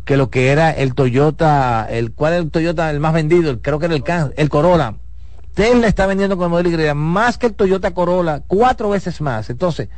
[0.08, 3.78] que lo que era el Toyota, el cuál es el Toyota el más vendido, creo
[3.78, 4.04] que era el,
[4.38, 4.96] el Corolla.
[5.54, 9.50] Tesla está vendiendo con el modelo Y más que el Toyota Corolla, cuatro veces más.
[9.50, 9.90] Entonces,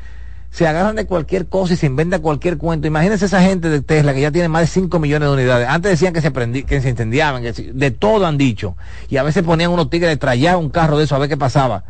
[0.50, 2.88] se agarran de cualquier cosa y se inventa cualquier cuento.
[2.88, 5.68] Imagínense esa gente de Tesla que ya tiene más de 5 millones de unidades.
[5.70, 6.34] Antes decían que se
[6.66, 8.76] que se incendiaban, que de todo han dicho.
[9.10, 11.38] Y a veces ponían unos tigres de traer un carro de eso a ver qué
[11.38, 11.84] pasaba.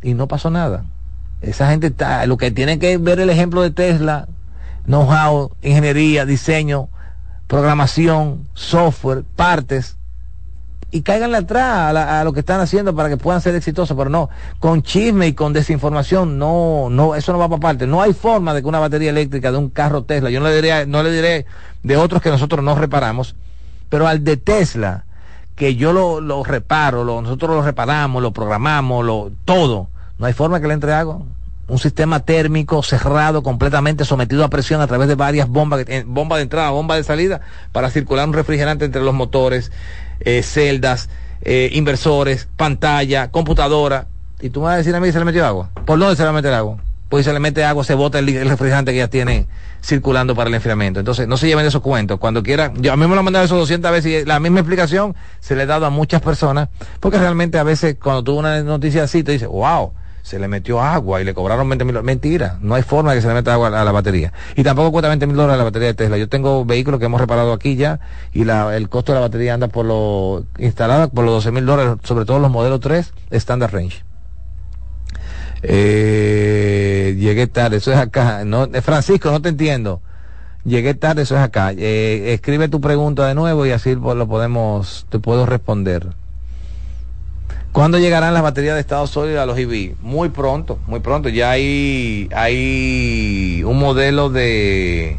[0.00, 0.84] Y no pasó nada.
[1.40, 4.28] Esa gente está, lo que tiene que ver el ejemplo de Tesla,
[4.86, 6.88] know-how, ingeniería, diseño,
[7.48, 9.96] programación, software, partes,
[10.90, 14.30] y caigan atrás a, lo que están haciendo para que puedan ser exitosos, pero no,
[14.58, 17.86] con chisme y con desinformación, no, no, eso no va para parte.
[17.86, 20.54] No hay forma de que una batería eléctrica de un carro Tesla, yo no le
[20.54, 21.46] diré, no le diré
[21.82, 23.34] de otros que nosotros no reparamos,
[23.90, 25.04] pero al de Tesla,
[25.56, 29.88] que yo lo, lo reparo, lo, nosotros lo reparamos, lo programamos, lo, todo,
[30.18, 31.20] no hay forma que le entre agua
[31.68, 36.42] un sistema térmico cerrado, completamente sometido a presión a través de varias bombas, bomba de
[36.42, 37.42] entrada, bomba de salida,
[37.72, 39.70] para circular un refrigerante entre los motores,
[40.20, 41.10] eh, celdas,
[41.42, 44.08] eh, inversores, pantalla, computadora.
[44.40, 45.70] Y tú me vas a decir a mí se le metió agua.
[45.84, 46.78] ¿Por dónde se le a meter agua?
[47.08, 49.46] Pues si se le mete agua, se bota el, refrigerante que ya tiene
[49.82, 51.00] circulando para el enfriamiento.
[51.00, 52.18] Entonces, no se lleven esos cuentos.
[52.18, 54.60] Cuando quiera, yo a mí me lo han mandado eso 200 veces y la misma
[54.60, 56.68] explicación se le ha dado a muchas personas,
[57.00, 59.92] porque realmente a veces cuando tuvo una noticia así, te dice, wow,
[60.28, 63.22] se le metió agua y le cobraron 20 mil Mentira, no hay forma de que
[63.22, 64.34] se le meta agua a la, batería.
[64.56, 66.18] Y tampoco cuesta 20 mil dólares la batería de Tesla.
[66.18, 67.98] Yo tengo vehículos que hemos reparado aquí ya
[68.34, 71.64] y la, el costo de la batería anda por lo instalada por los 12 mil
[71.64, 74.04] dólares, sobre todo los modelos 3 Standard Range.
[75.62, 78.44] Eh, llegué tarde, eso es acá.
[78.44, 80.02] No, eh, Francisco, no te entiendo.
[80.64, 81.72] Llegué tarde, eso es acá.
[81.72, 86.08] Eh, escribe tu pregunta de nuevo y así lo podemos, te puedo responder.
[87.78, 89.94] ¿Cuándo llegarán las baterías de estado sólido a los EV?
[90.00, 91.28] Muy pronto, muy pronto.
[91.28, 95.16] Ya hay, hay un modelo de,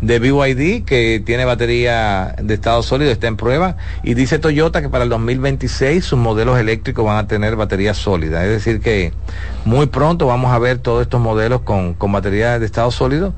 [0.00, 3.76] de BYD que tiene batería de estado sólido, está en prueba.
[4.02, 8.44] Y dice Toyota que para el 2026 sus modelos eléctricos van a tener batería sólida.
[8.46, 9.12] Es decir, que
[9.64, 13.32] muy pronto vamos a ver todos estos modelos con, con baterías de estado sólido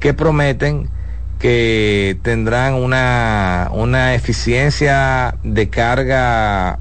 [0.00, 0.90] que prometen
[1.38, 6.80] que tendrán una, una eficiencia de carga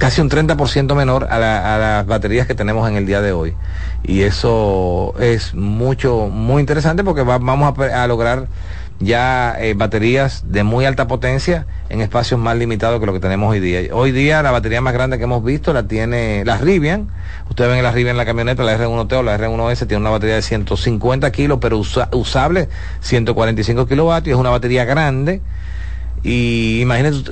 [0.00, 3.54] casi un 30% menor a, las baterías que tenemos en el día de hoy.
[4.02, 8.48] Y eso es mucho, muy interesante porque vamos a, lograr
[8.98, 13.50] ya eh, baterías de muy alta potencia en espacios más limitados que lo que tenemos
[13.52, 13.94] hoy día.
[13.94, 17.08] Hoy día la batería más grande que hemos visto la tiene la Rivian.
[17.50, 20.36] Ustedes ven la Rivian en la camioneta, la R1T o la R1S tiene una batería
[20.36, 22.70] de 150 kilos, pero usable
[23.00, 24.34] 145 kilovatios.
[24.34, 25.42] Es una batería grande
[26.22, 27.24] y imagínese,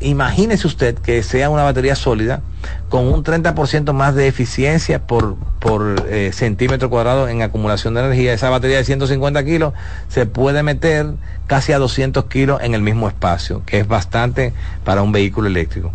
[0.00, 2.42] imagínese, usted que sea una batería sólida
[2.88, 8.32] con un 30% más de eficiencia por, por eh, centímetro cuadrado en acumulación de energía.
[8.32, 9.74] Esa batería de 150 kilos
[10.08, 11.12] se puede meter
[11.46, 14.52] casi a 200 kilos en el mismo espacio, que es bastante
[14.84, 15.92] para un vehículo eléctrico.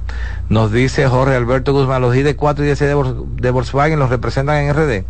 [0.49, 5.05] Nos dice Jorge Alberto Guzmán, los ID4 y ID6 de, Volkswagen los representan en RD.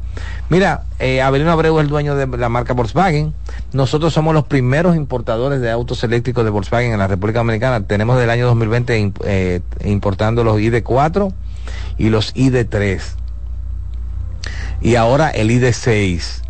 [0.50, 3.34] Mira, eh, Avelino Abreu es el dueño de la marca Volkswagen.
[3.72, 7.86] Nosotros somos los primeros importadores de autos eléctricos de Volkswagen en la República Dominicana.
[7.86, 11.34] Tenemos del año 2020 eh, importando los ID4
[11.98, 13.02] y los ID3.
[14.82, 16.42] Y ahora el ID6.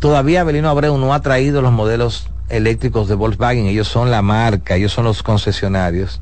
[0.00, 3.66] Todavía Avelino Abreu no ha traído los modelos eléctricos de Volkswagen.
[3.66, 6.20] Ellos son la marca, ellos son los concesionarios.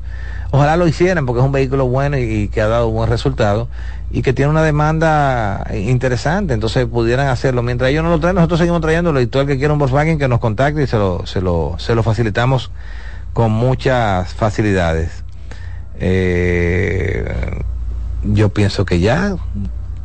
[0.51, 3.67] Ojalá lo hicieran porque es un vehículo bueno y, que ha dado buen resultado
[4.11, 7.63] y que tiene una demanda interesante, entonces pudieran hacerlo.
[7.63, 10.19] Mientras ellos no lo traen, nosotros seguimos trayéndolo y todo el que quiera un Volkswagen
[10.19, 12.69] que nos contacte y se lo, se lo, se lo facilitamos
[13.33, 15.23] con muchas facilidades.
[15.99, 17.25] Eh,
[18.23, 19.35] yo pienso que ya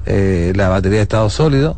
[0.06, 1.76] eh, la batería de estado sólido.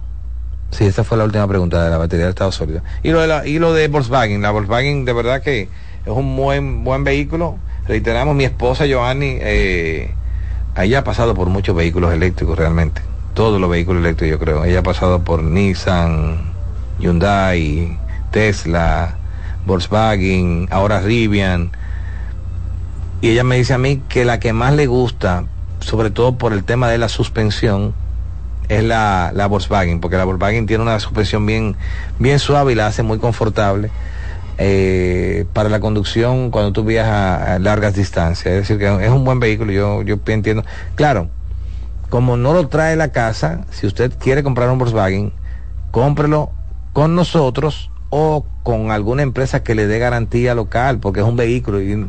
[0.70, 2.82] Sí, esa fue la última pregunta de la batería de estado sólido.
[3.03, 5.68] Y lo de, la, y lo de Volkswagen, la Volkswagen de verdad que es
[6.07, 7.59] un buen, buen vehículo
[7.91, 10.14] reiteramos, mi esposa Joanny, eh,
[10.76, 13.03] ella ha pasado por muchos vehículos eléctricos realmente,
[13.34, 14.64] todos los vehículos eléctricos yo creo.
[14.64, 16.53] Ella ha pasado por Nissan,
[17.01, 17.99] Hyundai,
[18.30, 19.16] Tesla,
[19.66, 21.72] Volkswagen, ahora Rivian.
[23.20, 25.45] Y ella me dice a mí que la que más le gusta,
[25.81, 27.95] sobre todo por el tema de la suspensión,
[28.68, 31.76] es la, la Volkswagen, porque la Volkswagen tiene una suspensión bien,
[32.18, 33.91] bien suave y la hace muy confortable
[34.59, 38.55] eh, para la conducción cuando tú viajas a, largas distancias.
[38.55, 40.64] Es decir, que es un buen vehículo, yo, yo entiendo.
[40.95, 41.28] Claro,
[42.11, 45.33] como no lo trae la casa, si usted quiere comprar un Volkswagen,
[45.91, 46.53] cómprelo
[46.93, 51.81] con nosotros o con alguna empresa que le dé garantía local, porque es un vehículo.
[51.81, 52.09] Y,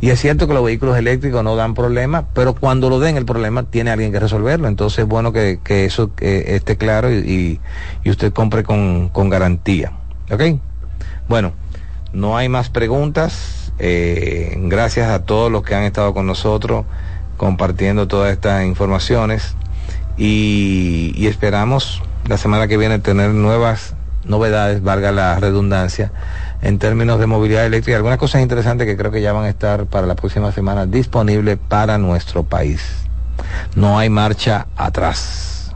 [0.00, 3.62] es cierto que los vehículos eléctricos no dan problemas, pero cuando lo den el problema,
[3.62, 4.66] tiene alguien que resolverlo.
[4.66, 7.60] Entonces es bueno que, eso esté claro y,
[8.02, 9.92] y, usted compre con, con garantía.
[10.30, 10.42] ¿Ok?
[11.28, 11.52] Bueno,
[12.12, 13.72] no hay más preguntas.
[13.78, 16.84] Eh, gracias a todos los que han estado con nosotros
[17.36, 19.56] compartiendo todas estas informaciones
[20.16, 23.94] y, esperamos la semana que viene tener nuevas
[24.24, 26.12] novedades, valga la redundancia,
[26.62, 27.96] en términos de movilidad eléctrica.
[27.96, 31.58] Algunas cosas interesantes que creo que ya van a estar para la próxima semana disponibles
[31.68, 32.82] para nuestro país.
[33.74, 35.72] No hay marcha atrás.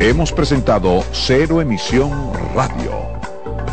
[0.00, 2.10] Hemos presentado Cero Emisión
[2.54, 3.13] Radio,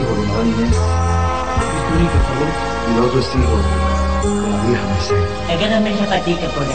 [0.00, 0.76] hijo de Inés.
[1.76, 2.48] Es tu.
[2.92, 3.44] Y otro es de la
[4.66, 5.30] vieja Mercedes.
[5.58, 5.66] Que
[6.48, 6.70] por ahí.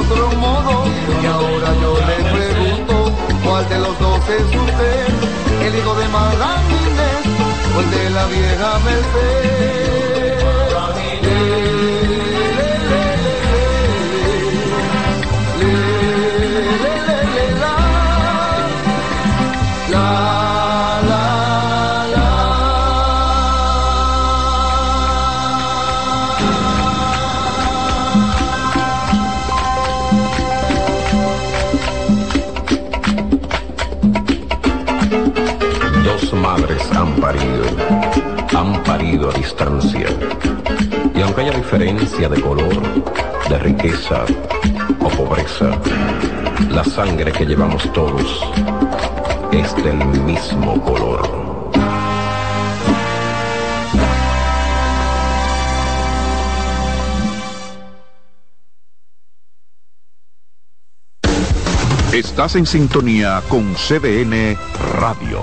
[0.00, 3.12] Y ahora yo le pregunto,
[3.44, 5.06] ¿cuál de los dos es usted?
[5.66, 7.26] ¿El hijo de Madame Inés
[7.76, 9.58] o el de la vieja Mercedes?
[38.56, 40.06] han parido a distancia.
[41.14, 42.80] Y aunque haya diferencia de color,
[43.50, 44.24] de riqueza
[45.00, 45.70] o pobreza,
[46.70, 48.40] la sangre que llevamos todos
[49.52, 51.28] es del mismo color.
[62.12, 64.56] Estás en sintonía con CDN
[64.98, 65.42] Radio.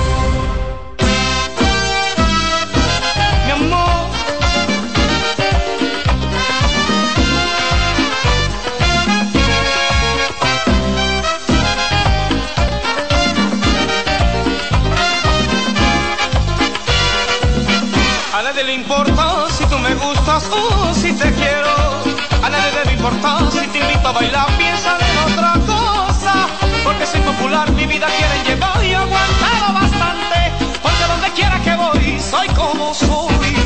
[20.93, 22.03] Si te quiero.
[22.41, 26.47] A nadie debe importar si te invito a bailar, piensa en otra cosa.
[26.83, 30.51] Porque soy popular, mi vida quieren llevar y aguantado bastante.
[30.81, 33.57] Porque donde quiera que voy, soy como soy.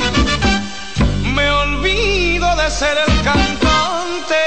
[1.35, 4.41] Me olvido de ser el cantante.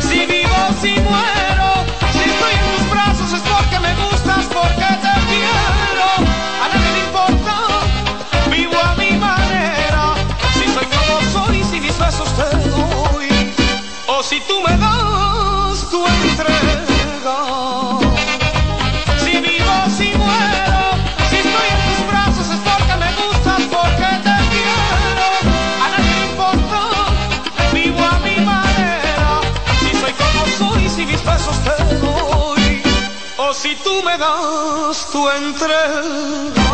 [0.00, 1.43] Si vivo, si muero,
[34.94, 36.70] das tu entrega.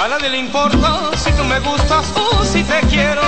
[0.00, 3.22] A nadie le importa si tú me gustas o si te quiero.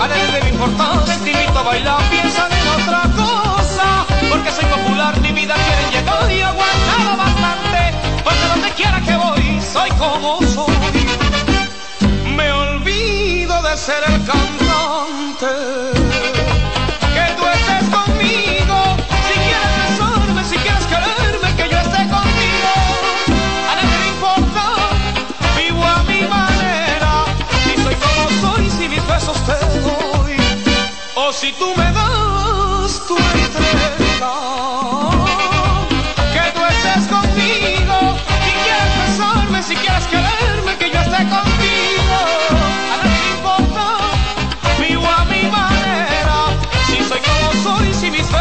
[0.00, 4.06] A nadie debe importar si te invito a bailar, piensan en otra cosa.
[4.28, 7.69] Porque soy popular, mi vida quieren llegar y he aguantado bastante.
[8.80, 10.72] Quiera que voy, soy como soy.
[12.34, 15.52] Me olvido de ser el cantante.
[17.14, 18.96] Que tú estés conmigo.
[19.26, 22.72] Si quieres besarme, si quieres quererme, que yo esté contigo.
[23.70, 24.64] A nadie le importa,
[25.58, 27.12] vivo a mi manera.
[27.62, 30.36] Si soy como soy, si mis besos te doy.
[31.16, 34.89] O si tú me das tu entrega.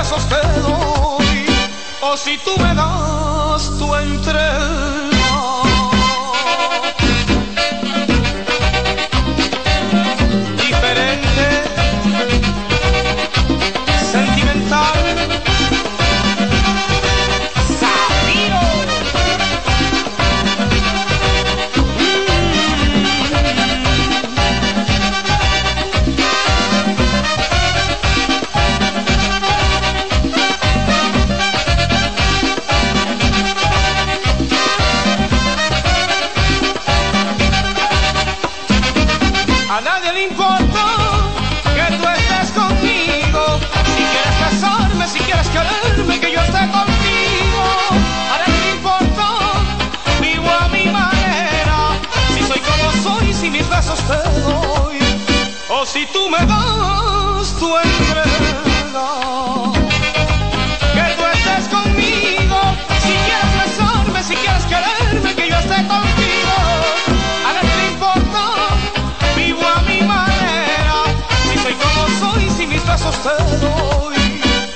[0.10, 1.46] Besos te doy.
[2.02, 5.09] O si tú me das tu entrega.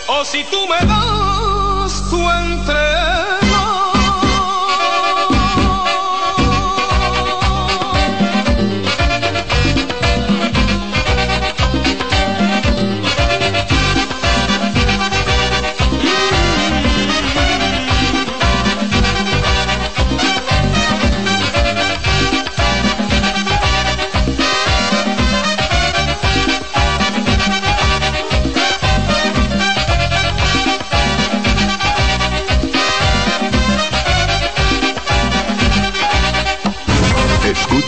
[0.08, 2.93] O si tú me das tu entrega.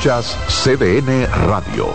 [0.05, 1.87] Escuchas CDN Radio,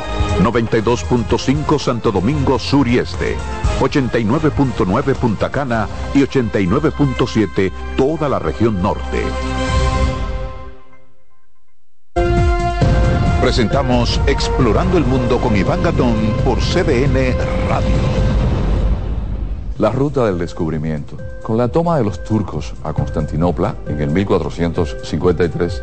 [0.42, 3.36] 92.5 Santo Domingo Sur y Este,
[3.78, 9.22] 89.9 Punta Cana y 89.7 toda la región norte.
[13.40, 17.36] Presentamos Explorando el Mundo con Iván Gatón por CDN
[17.68, 18.40] Radio.
[19.78, 21.16] La ruta del descubrimiento.
[21.44, 25.82] Con la toma de los turcos a Constantinopla en el 1453,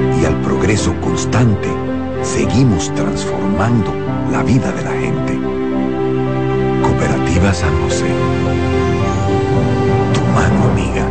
[0.21, 1.67] y al progreso constante,
[2.21, 3.91] seguimos transformando
[4.31, 5.39] la vida de la gente.
[6.81, 8.05] Cooperativa San José.
[10.13, 11.07] Tu mano amiga.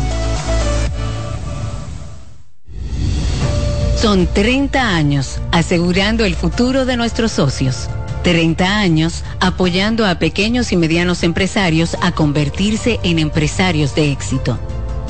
[3.96, 7.88] Son 30 años asegurando el futuro de nuestros socios.
[8.22, 14.58] 30 años apoyando a pequeños y medianos empresarios a convertirse en empresarios de éxito.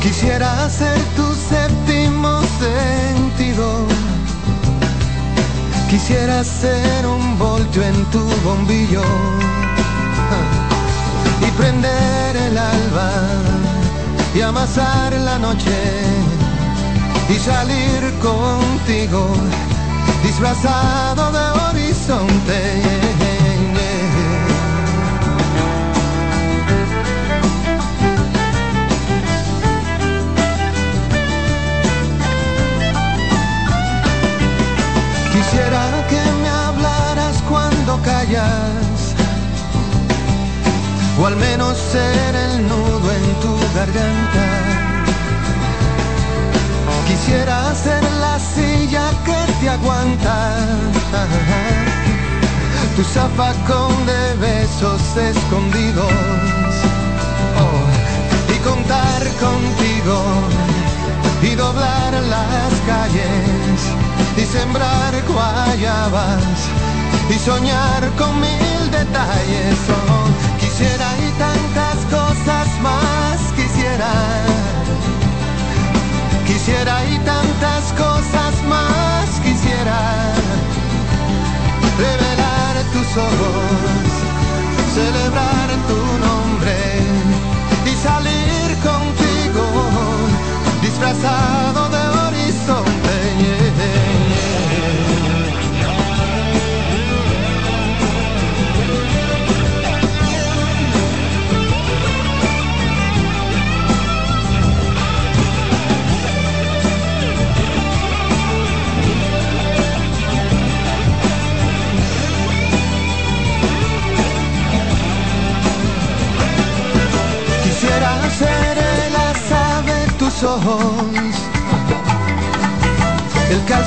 [0.00, 3.86] Quisiera ser tu séptimo sentido.
[5.88, 9.02] Quisiera ser un voltio en tu bombillo
[11.40, 13.10] y prender el alba
[14.34, 15.78] y amasar la noche
[17.28, 19.26] y salir contigo
[20.22, 23.01] disfrazado de horizonte.
[36.12, 38.98] Que me hablaras cuando callas,
[41.18, 44.46] o al menos ser el nudo en tu garganta.
[47.08, 50.36] Quisiera ser la silla que te aguanta,
[52.96, 56.14] tu zafacón de besos escondidos,
[57.64, 57.84] oh,
[58.54, 60.18] y contar contigo,
[61.42, 63.61] y doblar las calles,
[64.36, 66.42] y sembrar guayabas,
[67.28, 68.40] y soñar con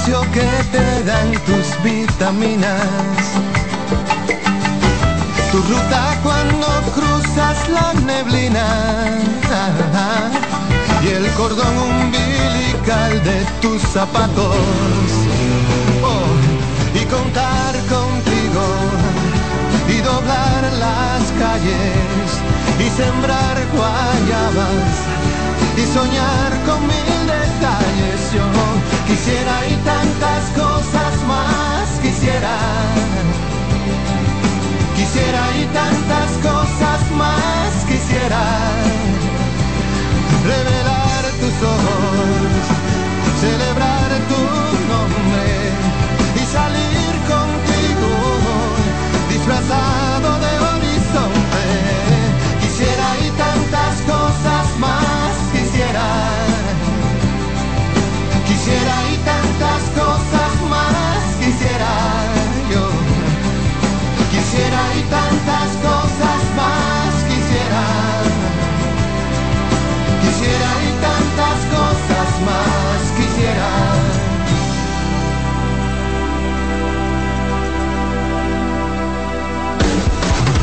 [0.06, 2.86] que te dan tus vitaminas,
[5.52, 8.68] tu ruta cuando cruzas la neblina.
[11.04, 14.56] Y el cordón umbilical de tus zapatos.
[16.04, 18.66] Oh, y contar contigo.
[19.88, 22.30] Y doblar las calles.
[22.80, 24.94] Y sembrar guayabas.
[25.78, 27.85] Y soñar con mil detalles.
[29.16, 32.58] Quisiera y tantas cosas más quisiera.
[34.94, 38.44] Quisiera y tantas cosas más quisiera.
[40.44, 42.64] Revelar tus ojos,
[43.40, 44.42] celebrar tu
[44.92, 45.48] nombre
[46.36, 48.12] y salir contigo
[49.30, 50.05] disfrazado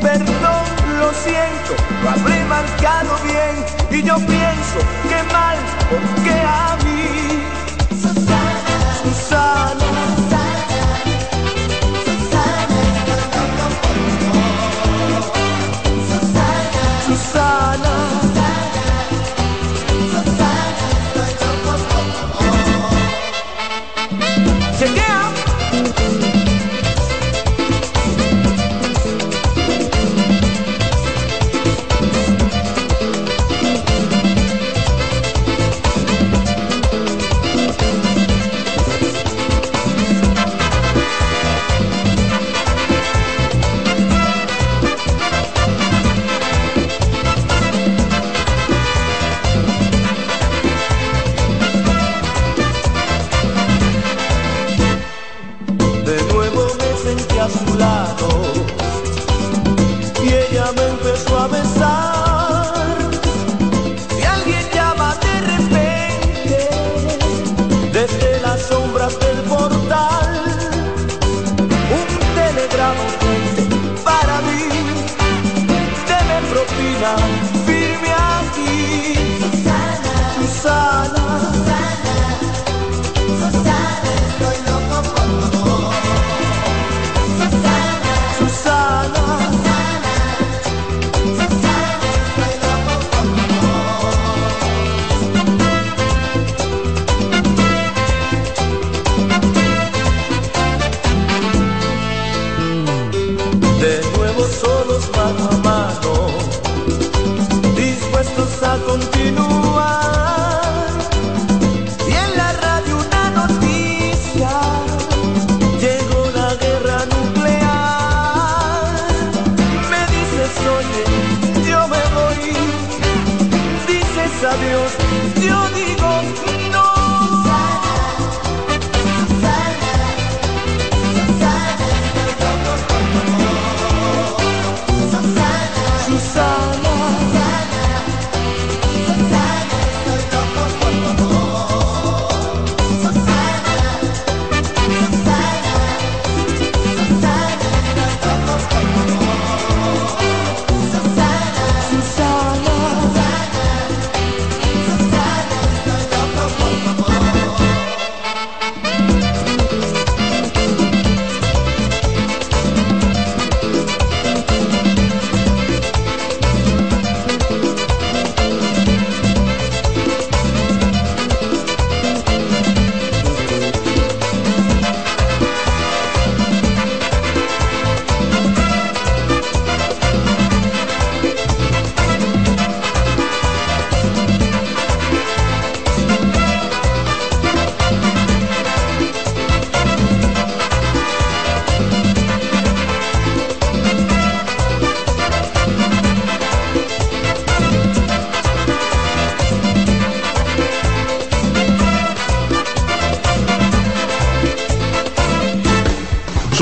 [0.00, 0.64] perdón,
[0.98, 4.78] lo siento, lo habré marcado bien y yo pienso
[5.08, 5.58] que mal,
[5.90, 7.65] porque a mí.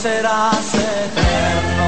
[0.00, 1.84] Serás eterno.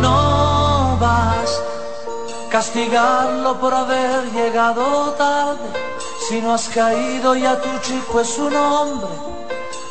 [0.00, 1.62] no vas
[2.50, 5.68] castigarlo por haber llegado tarde.
[6.28, 9.14] Si no has caído ya tu chico es un hombre,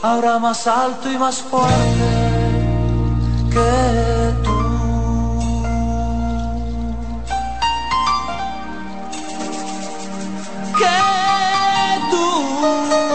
[0.01, 2.31] ahora más alto y más fuerte
[3.53, 4.20] que
[12.09, 13.10] tú.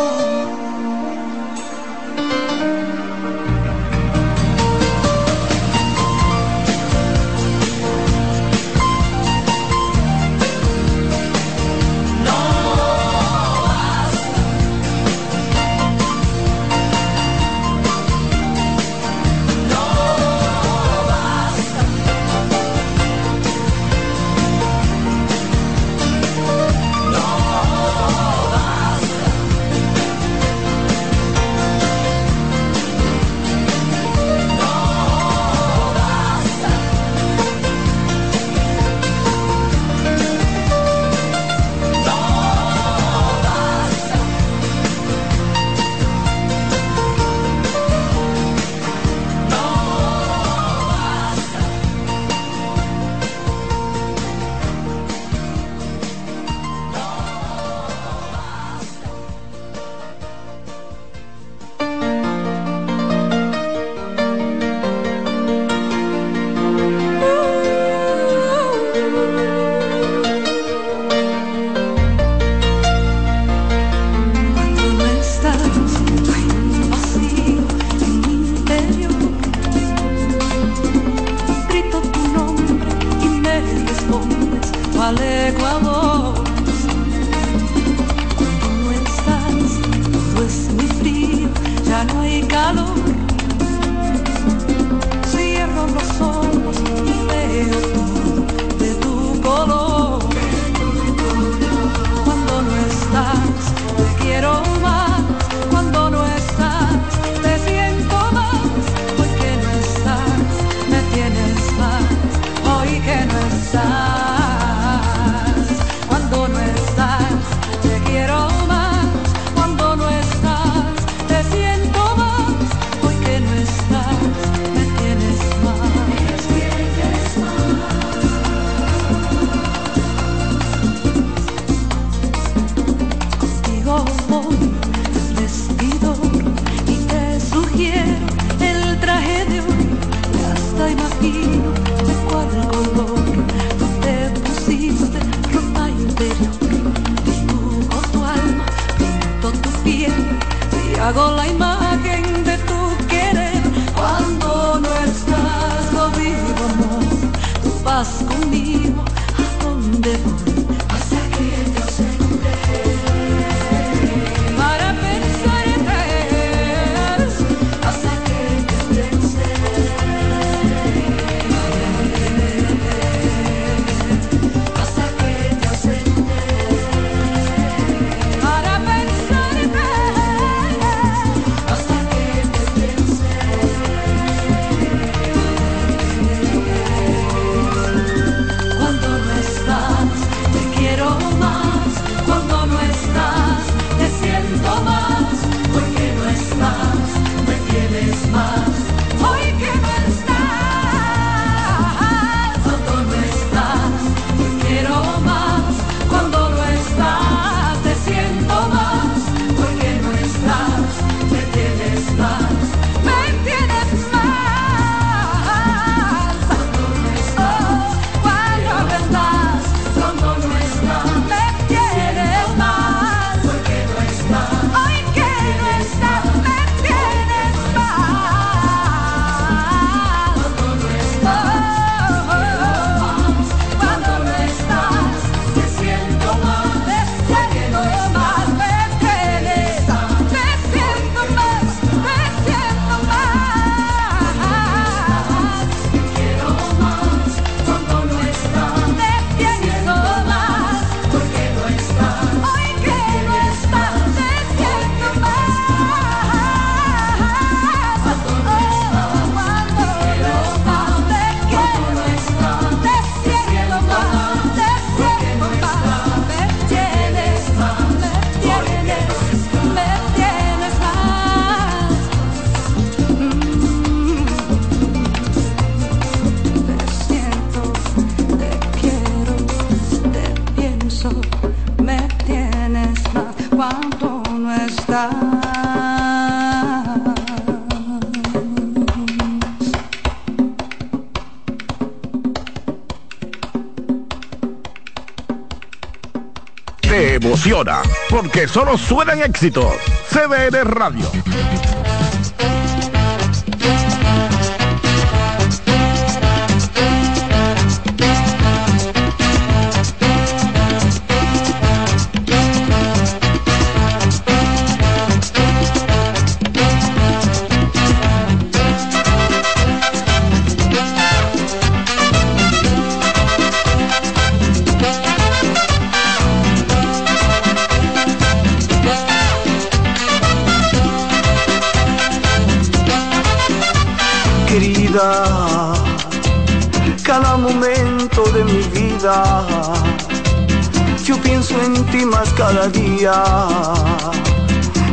[298.11, 299.73] Porque solo suenan éxitos.
[300.11, 301.26] CDN Radio.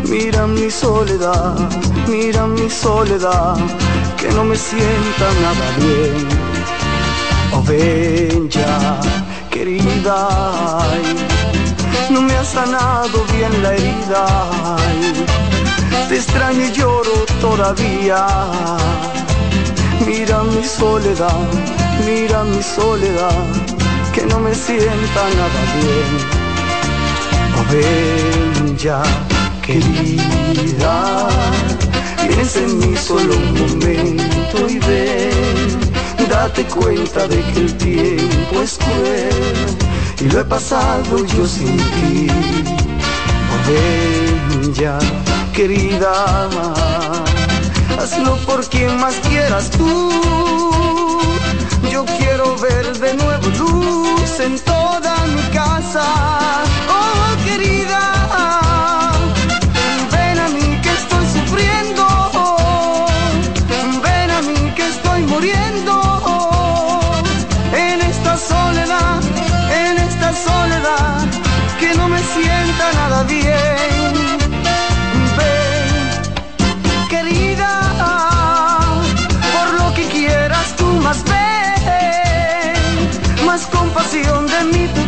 [0.07, 1.55] Mira mi soledad,
[2.07, 3.57] mira mi soledad,
[4.17, 6.27] que no me sienta nada bien.
[7.53, 8.99] Oh, ven ya,
[9.49, 10.29] querida,
[12.11, 14.25] no me ha sanado bien la herida.
[16.07, 18.27] te extraño y lloro todavía.
[20.05, 21.47] Mira mi soledad,
[22.05, 23.43] mira mi soledad,
[24.13, 26.32] que no me sienta nada bien.
[28.77, 29.01] Ya,
[29.65, 31.29] querida,
[32.27, 38.77] piensa en mí solo un momento y ven, date cuenta de que el tiempo es
[38.77, 39.77] cruel
[40.19, 42.27] y lo he pasado yo sin ti.
[43.53, 44.99] Oh, ya,
[45.53, 46.49] querida,
[47.97, 50.11] hazlo por quien más quieras tú.
[51.89, 56.72] Yo quiero ver de nuevo luz en toda mi casa.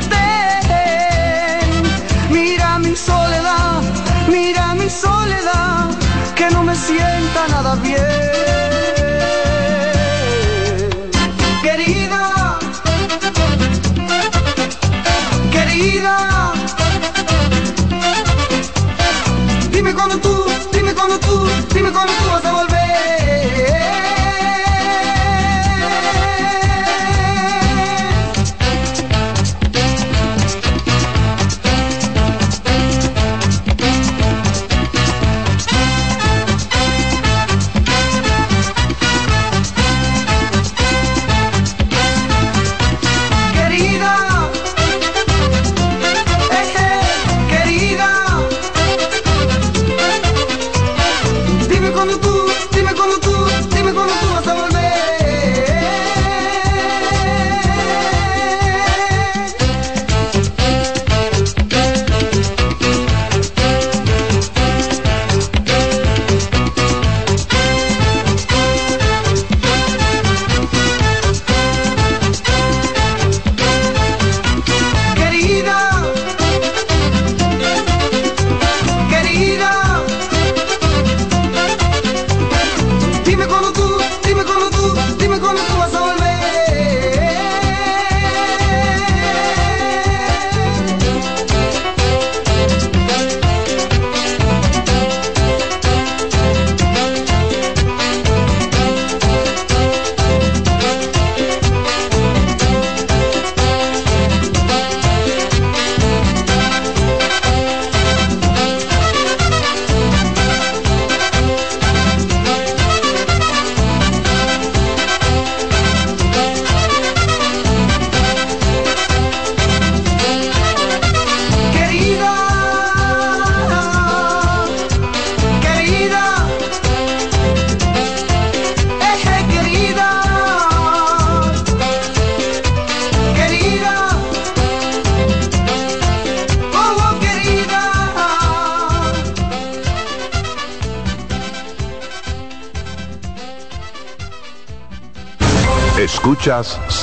[0.10, 1.70] Ten.
[2.30, 3.82] Mira mi soledad,
[4.28, 5.90] mira mi soledad,
[6.36, 8.02] que no me sienta nada bien.
[11.62, 12.60] Querida,
[15.52, 16.54] querida,
[19.72, 22.65] dime cuando tú, dime cuando tú, dime cuando tú vas a volver.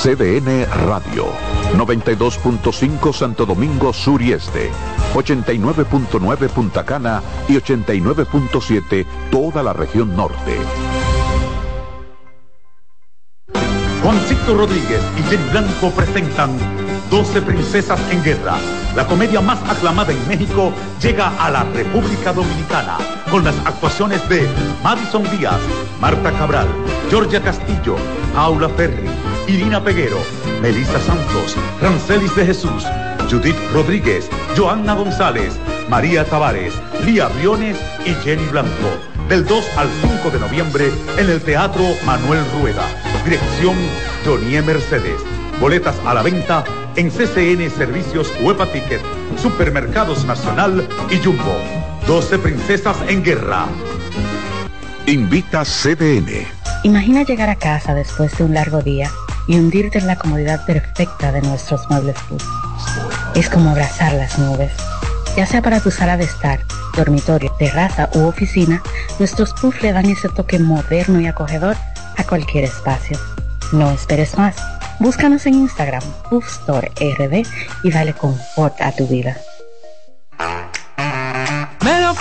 [0.03, 1.27] CDN Radio,
[1.77, 4.69] 92.5 Santo Domingo Sur y Este,
[5.13, 10.57] 89.9 Punta Cana y 89.7 toda la región norte.
[14.03, 16.51] Juancito Rodríguez y Jenny Blanco presentan
[17.09, 18.57] 12 Princesas en Guerra.
[18.97, 22.97] La comedia más aclamada en México llega a la República Dominicana
[23.31, 24.49] con las actuaciones de
[24.83, 25.61] Madison Díaz,
[26.01, 26.67] Marta Cabral,
[27.09, 27.95] Georgia Castillo,
[28.35, 29.12] Aula Ferri,
[29.47, 30.17] Irina Peguero,
[30.61, 32.85] Melissa Santos, Rancelis de Jesús,
[33.29, 35.53] Judith Rodríguez, Joanna González,
[35.89, 36.73] María Tavares,
[37.05, 38.69] Lía Briones y Jenny Blanco.
[39.27, 42.83] Del 2 al 5 de noviembre en el Teatro Manuel Rueda.
[43.25, 43.75] Dirección
[44.25, 45.21] Jonie Mercedes.
[45.59, 46.63] Boletas a la venta
[46.95, 49.01] en CCN Servicios Huepa Ticket,
[49.41, 51.57] Supermercados Nacional y Jumbo.
[52.07, 53.65] 12 Princesas en Guerra.
[55.05, 56.47] Invita CDN.
[56.83, 59.09] Imagina llegar a casa después de un largo día
[59.47, 62.43] y hundirte en la comodidad perfecta de nuestros muebles Puff.
[63.35, 64.71] Es como abrazar las nubes.
[65.35, 66.59] Ya sea para tu sala de estar,
[66.95, 68.81] dormitorio, terraza u oficina,
[69.19, 71.75] nuestros Puff le dan ese toque moderno y acogedor
[72.17, 73.17] a cualquier espacio.
[73.71, 74.55] No esperes más.
[74.99, 77.45] Búscanos en Instagram, Puff Store RD
[77.83, 79.35] y dale confort a tu vida.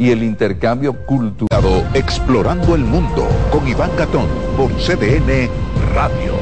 [0.00, 1.62] Y el intercambio cultural.
[1.92, 5.50] Explorando el mundo con Iván Gatón por CDN
[5.94, 6.32] Radio.